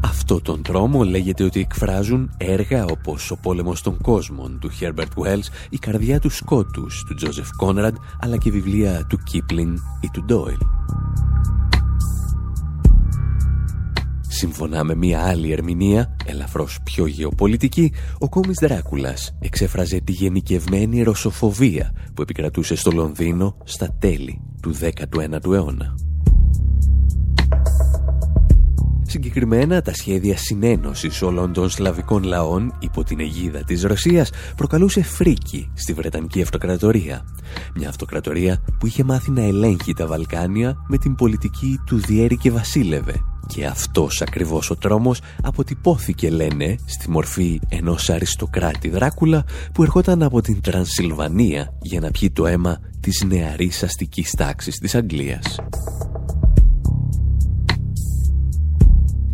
Αυτό 0.04 0.42
τον 0.42 0.62
τρόμο 0.62 1.04
λέγεται 1.04 1.44
ότι 1.44 1.60
εκφράζουν 1.60 2.32
έργα 2.38 2.86
όπως 2.86 3.32
«Ο 3.32 3.38
πόλεμος 3.38 3.82
των 3.82 4.02
κόσμων» 4.02 4.60
του 4.60 4.72
Herbert 4.80 5.24
Wells, 5.24 5.48
«Η 5.70 5.78
καρδιά 5.78 6.20
του 6.20 6.30
σκότους» 6.30 7.04
του 7.08 7.16
Joseph 7.22 7.66
Conrad, 7.66 7.94
αλλά 8.20 8.38
και 8.38 8.52
βιβλία 8.52 9.06
του 9.10 9.20
Kipling 9.32 9.74
ή 10.00 10.10
του 10.14 10.26
Doyle. 10.30 10.66
Σύμφωνα 14.38 14.84
με 14.84 14.96
μία 14.96 15.22
άλλη 15.26 15.52
ερμηνεία, 15.52 16.16
ελαφρώς 16.26 16.80
πιο 16.84 17.06
γεωπολιτική, 17.06 17.94
ο 18.20 18.30
κόμις 18.30 18.58
Δράκουλας 18.62 19.38
εξέφραζε 19.40 20.00
τη 20.00 20.12
γενικευμένη 20.12 21.04
ρωσοφοβία 21.04 21.94
που 22.14 22.22
επικρατούσε 22.22 22.76
στο 22.76 22.92
Λονδίνο 22.92 23.58
στα 23.64 23.96
τέλη 24.00 24.42
του 24.62 24.76
19ου 24.76 25.54
αιώνα. 25.54 26.05
Συγκεκριμένα, 29.16 29.82
τα 29.82 29.94
σχέδια 29.94 30.38
συνένωσης 30.38 31.22
όλων 31.22 31.54
των 31.54 31.70
σλαβικών 31.70 32.24
λαών 32.24 32.74
υπό 32.80 33.04
την 33.04 33.20
αιγίδα 33.20 33.64
της 33.64 33.84
Ρωσίας 33.84 34.30
προκαλούσε 34.56 35.04
φρίκη 35.04 35.72
στη 35.74 35.94
Βρετανική 35.94 36.42
Αυτοκρατορία. 36.42 37.26
Μια 37.76 37.90
αυτοκρατορία 37.90 38.64
που 38.80 38.88
είχε 38.88 39.04
μάθει 39.04 39.32
να 39.32 39.42
ελέγχει 39.42 39.94
τα 39.94 40.08
Βαλκάνια 40.08 40.76
με 40.88 40.98
την 40.98 41.16
πολιτική 41.16 41.80
του 41.86 41.98
διέρη 41.98 42.38
και 42.38 42.52
βασίλευε. 42.52 43.14
Και 43.48 43.66
αυτός 43.66 44.22
ακριβώς 44.22 44.70
ο 44.70 44.76
τρόμος 44.76 45.22
αποτυπώθηκε, 45.44 46.30
λένε, 46.30 46.76
στη 46.86 47.10
μορφή 47.10 47.60
ενός 47.70 48.10
αριστοκράτη 48.10 48.90
Δράκουλα 48.90 49.44
που 49.74 49.84
ερχόταν 49.84 50.24
από 50.24 50.42
την 50.42 50.62
Τρανσιλβανία 50.62 51.78
για 51.82 52.00
να 52.00 52.12
πιει 52.12 52.32
το 52.32 52.46
αίμα 52.46 52.80
της 53.00 53.24
νεαρής 53.28 53.84
αστικής 53.84 54.32
τάξης 54.32 54.76
της 54.76 54.96
Αγγλίας. 54.96 55.60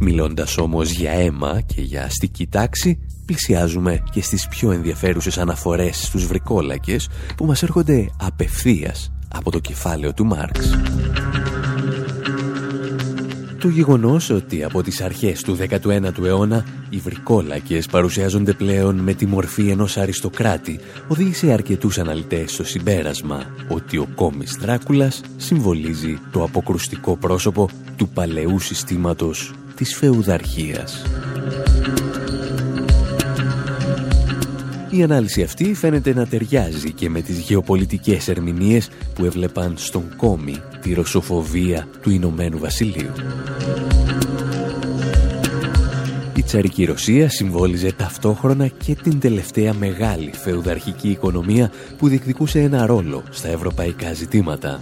Μιλώντας 0.03 0.57
όμως 0.57 0.91
για 0.91 1.11
αίμα 1.11 1.61
και 1.61 1.81
για 1.81 2.03
αστική 2.03 2.47
τάξη, 2.47 2.99
πλησιάζουμε 3.25 4.03
και 4.11 4.21
στις 4.21 4.47
πιο 4.47 4.71
ενδιαφέρουσες 4.71 5.37
αναφορές 5.37 6.05
στους 6.05 6.25
βρικόλακες 6.25 7.09
που 7.37 7.45
μας 7.45 7.63
έρχονται 7.63 8.09
απευθείας 8.21 9.11
από 9.27 9.51
το 9.51 9.59
κεφάλαιο 9.59 10.13
του 10.13 10.25
Μάρξ. 10.25 10.69
Το 13.59 13.67
γεγονός 13.67 14.29
ότι 14.29 14.63
από 14.63 14.81
τις 14.83 15.01
αρχές 15.01 15.41
του 15.41 15.57
19ου 15.57 16.23
αιώνα 16.23 16.65
οι 16.89 16.97
βρικόλακες 16.97 17.87
παρουσιάζονται 17.87 18.53
πλέον 18.53 18.95
με 18.95 19.13
τη 19.13 19.25
μορφή 19.25 19.69
ενός 19.69 19.97
αριστοκράτη 19.97 20.79
οδήγησε 21.07 21.51
αρκετούς 21.51 21.97
αναλυτές 21.97 22.51
στο 22.51 22.63
συμπέρασμα 22.63 23.45
ότι 23.67 23.97
ο 23.97 24.07
κόμις 24.15 24.57
Δράκουλας 24.59 25.21
συμβολίζει 25.37 26.19
το 26.31 26.43
αποκρουστικό 26.43 27.17
πρόσωπο 27.17 27.69
του 27.95 28.09
παλαιού 28.09 28.59
συστήματος 28.59 29.53
της 29.81 29.95
φεουδαρχίας. 29.95 31.03
Η 34.89 35.03
ανάλυση 35.03 35.41
αυτή 35.41 35.73
φαίνεται 35.73 36.13
να 36.13 36.27
ταιριάζει 36.27 36.91
και 36.91 37.09
με 37.09 37.21
τις 37.21 37.39
γεωπολιτικές 37.39 38.27
ερμηνείες 38.27 38.89
που 39.13 39.25
έβλεπαν 39.25 39.73
στον 39.77 40.15
κόμι 40.17 40.55
τη 40.81 40.93
ρωσοφοβία 40.93 41.87
του 42.01 42.09
Ηνωμένου 42.09 42.59
Βασιλείου. 42.59 43.11
Η 46.35 46.43
τσαρική 46.43 46.85
Ρωσία 46.85 47.29
συμβόλιζε 47.29 47.91
ταυτόχρονα 47.91 48.67
και 48.67 48.95
την 48.95 49.19
τελευταία 49.19 49.73
μεγάλη 49.73 50.31
φεουδαρχική 50.33 51.09
οικονομία 51.09 51.71
που 51.97 52.07
διεκδικούσε 52.07 52.59
ένα 52.59 52.85
ρόλο 52.85 53.23
στα 53.29 53.47
ευρωπαϊκά 53.47 54.13
ζητήματα. 54.13 54.79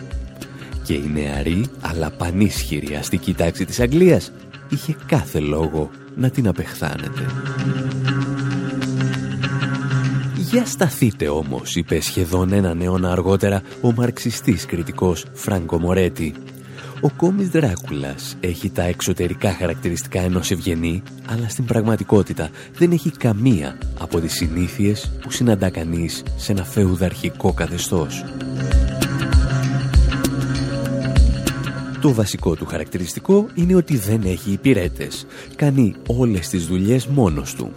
Και 0.83 0.93
η 0.93 1.09
νεαρή 1.13 1.65
αλλά 1.81 2.09
πανίσχυρη 2.09 2.95
αστική 2.95 3.33
τάξη 3.33 3.65
της 3.65 3.79
Αγγλίας 3.79 4.31
είχε 4.69 4.95
κάθε 5.05 5.39
λόγο 5.39 5.89
να 6.15 6.29
την 6.29 6.47
απεχθάνεται. 6.47 7.25
«Για 10.35 10.65
σταθείτε 10.65 11.27
όμως», 11.27 11.75
είπε 11.75 12.01
σχεδόν 12.01 12.53
έναν 12.53 12.81
αιώνα 12.81 13.11
αργότερα 13.11 13.61
ο 13.81 13.91
μαρξιστής 13.91 14.65
κριτικός 14.65 15.25
Φράνκο 15.33 15.79
Μορέτη. 15.79 16.33
Ο 17.01 17.09
κόμις 17.09 17.49
Δράκουλας 17.49 18.35
έχει 18.39 18.69
τα 18.69 18.83
εξωτερικά 18.83 19.53
χαρακτηριστικά 19.53 20.21
ενός 20.21 20.51
ευγενή, 20.51 21.03
αλλά 21.29 21.49
στην 21.49 21.65
πραγματικότητα 21.65 22.49
δεν 22.77 22.91
έχει 22.91 23.11
καμία 23.11 23.77
από 23.99 24.19
τις 24.19 24.33
συνήθειες 24.33 25.11
που 25.21 25.31
συναντά 25.31 25.69
κανείς 25.69 26.23
σε 26.35 26.51
ένα 26.51 26.63
φεουδαρχικό 26.63 27.53
καθεστώς. 27.53 28.23
Το 32.01 32.13
βασικό 32.13 32.55
του 32.55 32.65
χαρακτηριστικό 32.65 33.47
είναι 33.55 33.75
ότι 33.75 33.97
δεν 33.97 34.21
έχει 34.23 34.51
υπηρέτες. 34.51 35.25
Κάνει 35.55 35.95
όλες 36.07 36.47
τις 36.47 36.65
δουλειές 36.65 37.07
μόνος 37.07 37.55
του. 37.55 37.71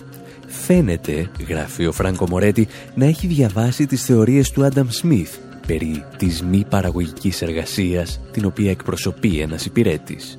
Φαίνεται, 0.47 1.31
γράφει 1.49 1.87
ο 1.87 1.93
Φράνκο 1.93 2.27
Μορέτη, 2.29 2.69
να 2.95 3.05
έχει 3.05 3.27
διαβάσει 3.27 3.87
τις 3.87 4.05
θεωρίες 4.05 4.51
του 4.51 4.65
Άνταμ 4.65 4.89
Σμιθ 4.91 5.37
περί 5.67 6.05
της 6.17 6.43
μη 6.43 6.65
παραγωγικής 6.69 7.43
εργασίας 7.43 8.21
την 8.33 8.45
οποία 8.45 8.71
εκπροσωπεί 8.71 9.41
ένας 9.41 9.65
υπηρέτης. 9.65 10.39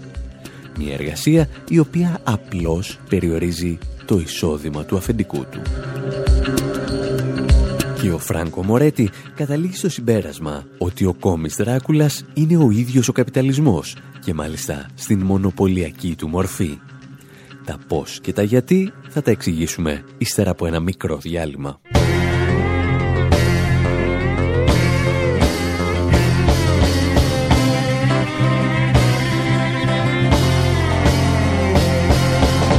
Μια 0.78 0.94
εργασία 0.94 1.48
η 1.70 1.80
οποία 1.80 2.20
απλώς 2.24 3.00
περιορίζει 3.10 3.78
το 4.06 4.20
εισόδημα 4.20 4.86
του 4.86 4.98
αφεντικού 4.98 5.46
του. 5.52 5.62
Και 8.04 8.12
ο 8.12 8.18
Φράνκο 8.18 8.64
Μορέτη 8.64 9.10
καταλήγει 9.36 9.76
στο 9.76 9.90
συμπέρασμα 9.90 10.66
ότι 10.78 11.06
ο 11.06 11.14
κόμις 11.20 11.56
Δράκουλας 11.56 12.26
είναι 12.34 12.58
ο 12.58 12.72
ίδιος 12.72 13.08
ο 13.08 13.12
καπιταλισμός 13.12 13.98
και 14.26 14.34
μάλιστα 14.34 14.90
στην 14.96 15.22
μονοπωλιακή 15.22 16.16
του 16.16 16.28
μορφή. 16.28 16.80
Τα 17.66 17.78
πώς 17.88 18.20
και 18.22 18.34
τα 18.34 18.44
γιατί 18.44 18.94
θα 19.10 19.22
τα 19.22 19.32
εξηγήσουμε 19.32 20.04
ύστερα 20.18 20.52
από 20.52 20.66
ένα 20.66 20.80
μικρό 20.80 21.18
διάλειμμα. 21.18 21.80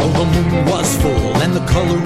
Oh, 0.02 0.12
the 0.18 0.24
moon 0.32 0.64
was 0.72 0.88
full 1.02 1.42
and 1.44 1.52
the 1.54 1.64
color 1.72 2.03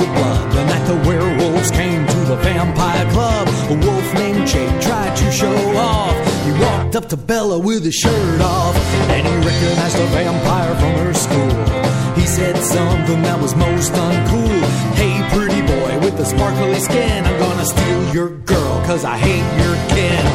up 7.58 7.58
to 7.58 7.58
Bella 7.58 7.60
with 7.60 7.84
his 7.84 7.96
shirt 7.96 8.42
off, 8.42 8.76
and 9.10 9.28
he 9.28 9.36
recognized 9.50 9.98
a 10.00 10.08
vampire 10.08 10.76
from 10.82 10.94
her 11.04 11.14
school. 11.14 11.56
He 12.20 12.26
said 12.26 12.56
something 12.58 13.22
that 13.28 13.40
was 13.42 13.56
most 13.56 13.94
uncool. 13.94 14.60
Hey, 15.00 15.16
pretty 15.36 15.62
boy 15.62 15.92
with 16.00 16.16
the 16.18 16.26
sparkly 16.26 16.80
skin, 16.80 17.26
I'm 17.26 17.40
gonna 17.40 17.66
steal 17.66 18.02
your 18.18 18.30
girl, 18.54 18.76
cause 18.90 19.04
I 19.06 19.18
hate 19.18 19.48
your 19.62 19.76
kin. 19.94 20.26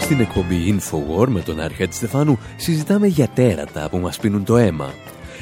Στην 0.00 0.20
εκπομπή 0.20 0.78
Infowar 0.78 1.28
με 1.28 1.40
τον 1.40 1.60
Άρχα 1.60 1.86
Στεφάνου 1.90 2.38
συζητάμε 2.56 3.06
για 3.06 3.28
τέρατα 3.28 3.88
που 3.88 3.98
μας 3.98 4.18
πίνουν 4.18 4.44
το 4.44 4.56
αίμα. 4.56 4.92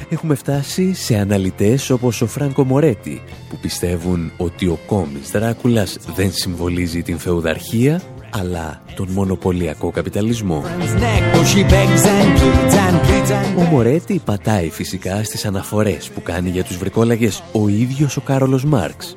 Έχουμε 0.08 0.34
φτάσει 0.34 0.94
σε 0.94 1.16
αναλυτές 1.16 1.90
όπως 1.90 2.22
ο 2.22 2.26
Φράνκο 2.26 2.64
Μορέτη 2.64 3.22
που 3.48 3.56
πιστεύουν 3.60 4.32
ότι 4.36 4.66
ο 4.66 4.78
κόμις 4.86 5.30
Δράκουλας 5.30 5.98
δεν 6.14 6.32
συμβολίζει 6.32 7.02
την 7.02 7.18
φεουδαρχία 7.18 8.02
αλλά 8.30 8.82
τον 8.94 9.08
μονοπωλιακό 9.10 9.90
καπιταλισμό. 9.90 10.64
Neck, 10.64 11.38
oh, 11.38 11.44
she 11.44 11.62
begs 11.72 12.04
and 12.04 12.38
pleads 12.38 12.74
and 12.74 13.00
pleads 13.06 13.30
and 13.30 13.58
Ο 13.58 13.62
Μορέτη 13.62 14.20
πατάει 14.24 14.70
φυσικά 14.70 15.24
στις 15.24 15.44
αναφορές 15.44 16.08
που 16.08 16.22
κάνει 16.22 16.50
για 16.50 16.64
τους 16.64 16.76
βρικόλαγες 16.76 17.42
ο 17.52 17.68
ίδιος 17.68 18.16
ο 18.16 18.20
Κάρολος 18.20 18.64
Μάρξ. 18.64 19.14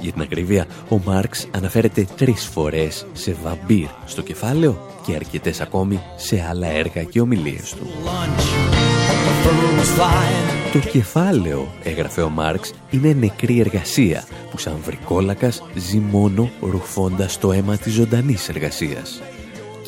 Για 0.00 0.12
την 0.12 0.22
ακρίβεια, 0.22 0.66
ο 0.88 1.00
Μάρξ 1.04 1.46
αναφέρεται 1.50 2.06
τρεις 2.16 2.44
φορές 2.44 3.06
σε 3.12 3.36
βαμπύρ 3.42 3.88
στο 4.06 4.22
κεφάλαιο 4.22 4.80
και 5.06 5.14
αρκετές 5.14 5.60
ακόμη 5.60 6.00
σε 6.16 6.46
άλλα 6.50 6.66
έργα 6.66 7.02
και 7.02 7.20
ομιλίες 7.20 7.74
του. 7.74 7.86
Το 10.72 10.78
κεφάλαιο, 10.78 11.68
έγραφε 11.82 12.22
ο 12.22 12.28
Μάρξ, 12.28 12.72
είναι 12.90 13.12
νεκρή 13.12 13.60
εργασία 13.60 14.24
που 14.50 14.58
σαν 14.58 14.76
βρικόλακας 14.84 15.62
ζει 15.74 15.98
μόνο 15.98 16.50
ρουφώντας 16.60 17.38
το 17.38 17.52
αίμα 17.52 17.76
της 17.76 17.92
ζωντανής 17.92 18.48
εργασίας. 18.48 19.22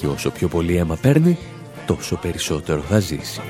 Και 0.00 0.06
όσο 0.06 0.30
πιο 0.30 0.48
πολύ 0.48 0.76
αίμα 0.76 0.96
παίρνει, 1.00 1.38
τόσο 1.86 2.16
περισσότερο 2.16 2.80
θα 2.80 2.98
ζήσει. 2.98 3.40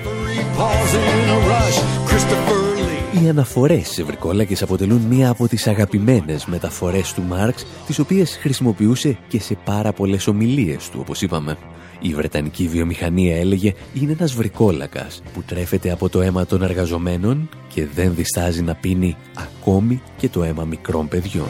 Οι 3.23 3.29
αναφορές 3.29 3.89
σε 3.89 4.03
βρικόλακες 4.03 4.62
αποτελούν 4.62 5.01
μία 5.01 5.31
από 5.31 5.49
τις 5.49 5.66
αγαπημένες 5.66 6.47
μεταφορές 6.47 7.12
του 7.12 7.23
Μάρξ, 7.23 7.66
τις 7.87 7.99
οποίες 7.99 8.37
χρησιμοποιούσε 8.41 9.19
και 9.29 9.41
σε 9.41 9.57
πάρα 9.64 9.93
πολλές 9.93 10.27
ομιλίες 10.27 10.89
του, 10.91 10.99
όπως 11.01 11.23
είπαμε. 11.23 11.57
Η 12.01 12.14
Βρετανική 12.14 12.69
βιομηχανία 12.69 13.37
έλεγε 13.37 13.75
είναι 13.95 14.12
ένας 14.12 14.33
βρικόλακας 14.33 15.23
που 15.35 15.43
τρέφεται 15.43 15.91
από 15.91 16.09
το 16.09 16.21
αίμα 16.21 16.47
των 16.47 16.62
εργαζομένων 16.62 17.49
και 17.75 17.87
δεν 17.95 18.14
διστάζει 18.14 18.62
να 18.62 18.75
πίνει 18.75 19.16
ακόμη 19.35 20.03
και 20.16 20.29
το 20.29 20.43
αίμα 20.43 20.64
μικρών 20.64 21.09
παιδιών. 21.09 21.49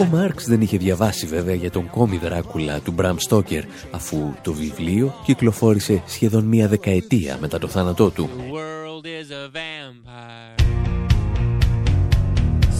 Oh, 0.00 0.04
the 0.04 0.10
moon 0.10 0.22
was 0.22 0.22
full 0.22 0.24
and 0.24 0.24
the 0.24 0.24
color 0.24 0.24
of 0.24 0.24
blood. 0.24 0.24
Ο 0.24 0.26
Μάρξ 0.26 0.44
δεν 0.46 0.60
είχε 0.60 0.76
διαβάσει 0.76 1.26
βέβαια 1.26 1.54
για 1.54 1.70
τον 1.70 1.90
κόμι 1.90 2.16
Δράκουλα 2.16 2.80
του 2.80 2.92
Μπραμ 2.92 3.16
Στόκερ 3.18 3.64
αφού 3.90 4.34
το 4.42 4.52
βιβλίο 4.52 5.14
κυκλοφόρησε 5.24 6.02
σχεδόν 6.06 6.44
μία 6.44 6.68
δεκαετία 6.68 7.38
μετά 7.40 7.58
το 7.58 7.68
θάνατό 7.68 8.10
του. 8.10 8.28
The 8.36 8.52
world 8.52 9.04
is 9.04 9.30
a 9.30 9.48
vampire 9.56 10.54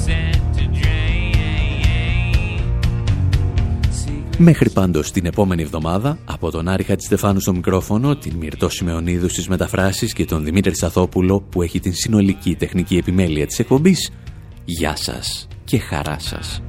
sent 0.06 0.58
to 0.58 0.64
drain. 0.72 0.98
Μέχρι 4.38 4.70
πάντως 4.70 5.10
την 5.10 5.26
επόμενη 5.26 5.62
εβδομάδα, 5.62 6.18
από 6.24 6.50
τον 6.50 6.68
Άρη 6.68 6.82
Χατζηστεφάνου 6.82 7.40
στο 7.40 7.52
μικρόφωνο, 7.52 8.16
την 8.16 8.36
Μυρτώ 8.36 8.68
Σιμεωνίδου 8.68 9.28
στις 9.28 9.48
μεταφράσεις 9.48 10.12
και 10.12 10.24
τον 10.24 10.44
Δημήτρη 10.44 10.76
Σαθόπουλο 10.76 11.40
που 11.40 11.62
έχει 11.62 11.80
την 11.80 11.94
συνολική 11.94 12.54
τεχνική 12.54 12.96
επιμέλεια 12.96 13.46
της 13.46 13.58
εκπομπής, 13.58 14.10
γεια 14.64 14.96
σας 14.96 15.48
και 15.70 15.78
χαρά 15.78 16.18
σας. 16.18 16.62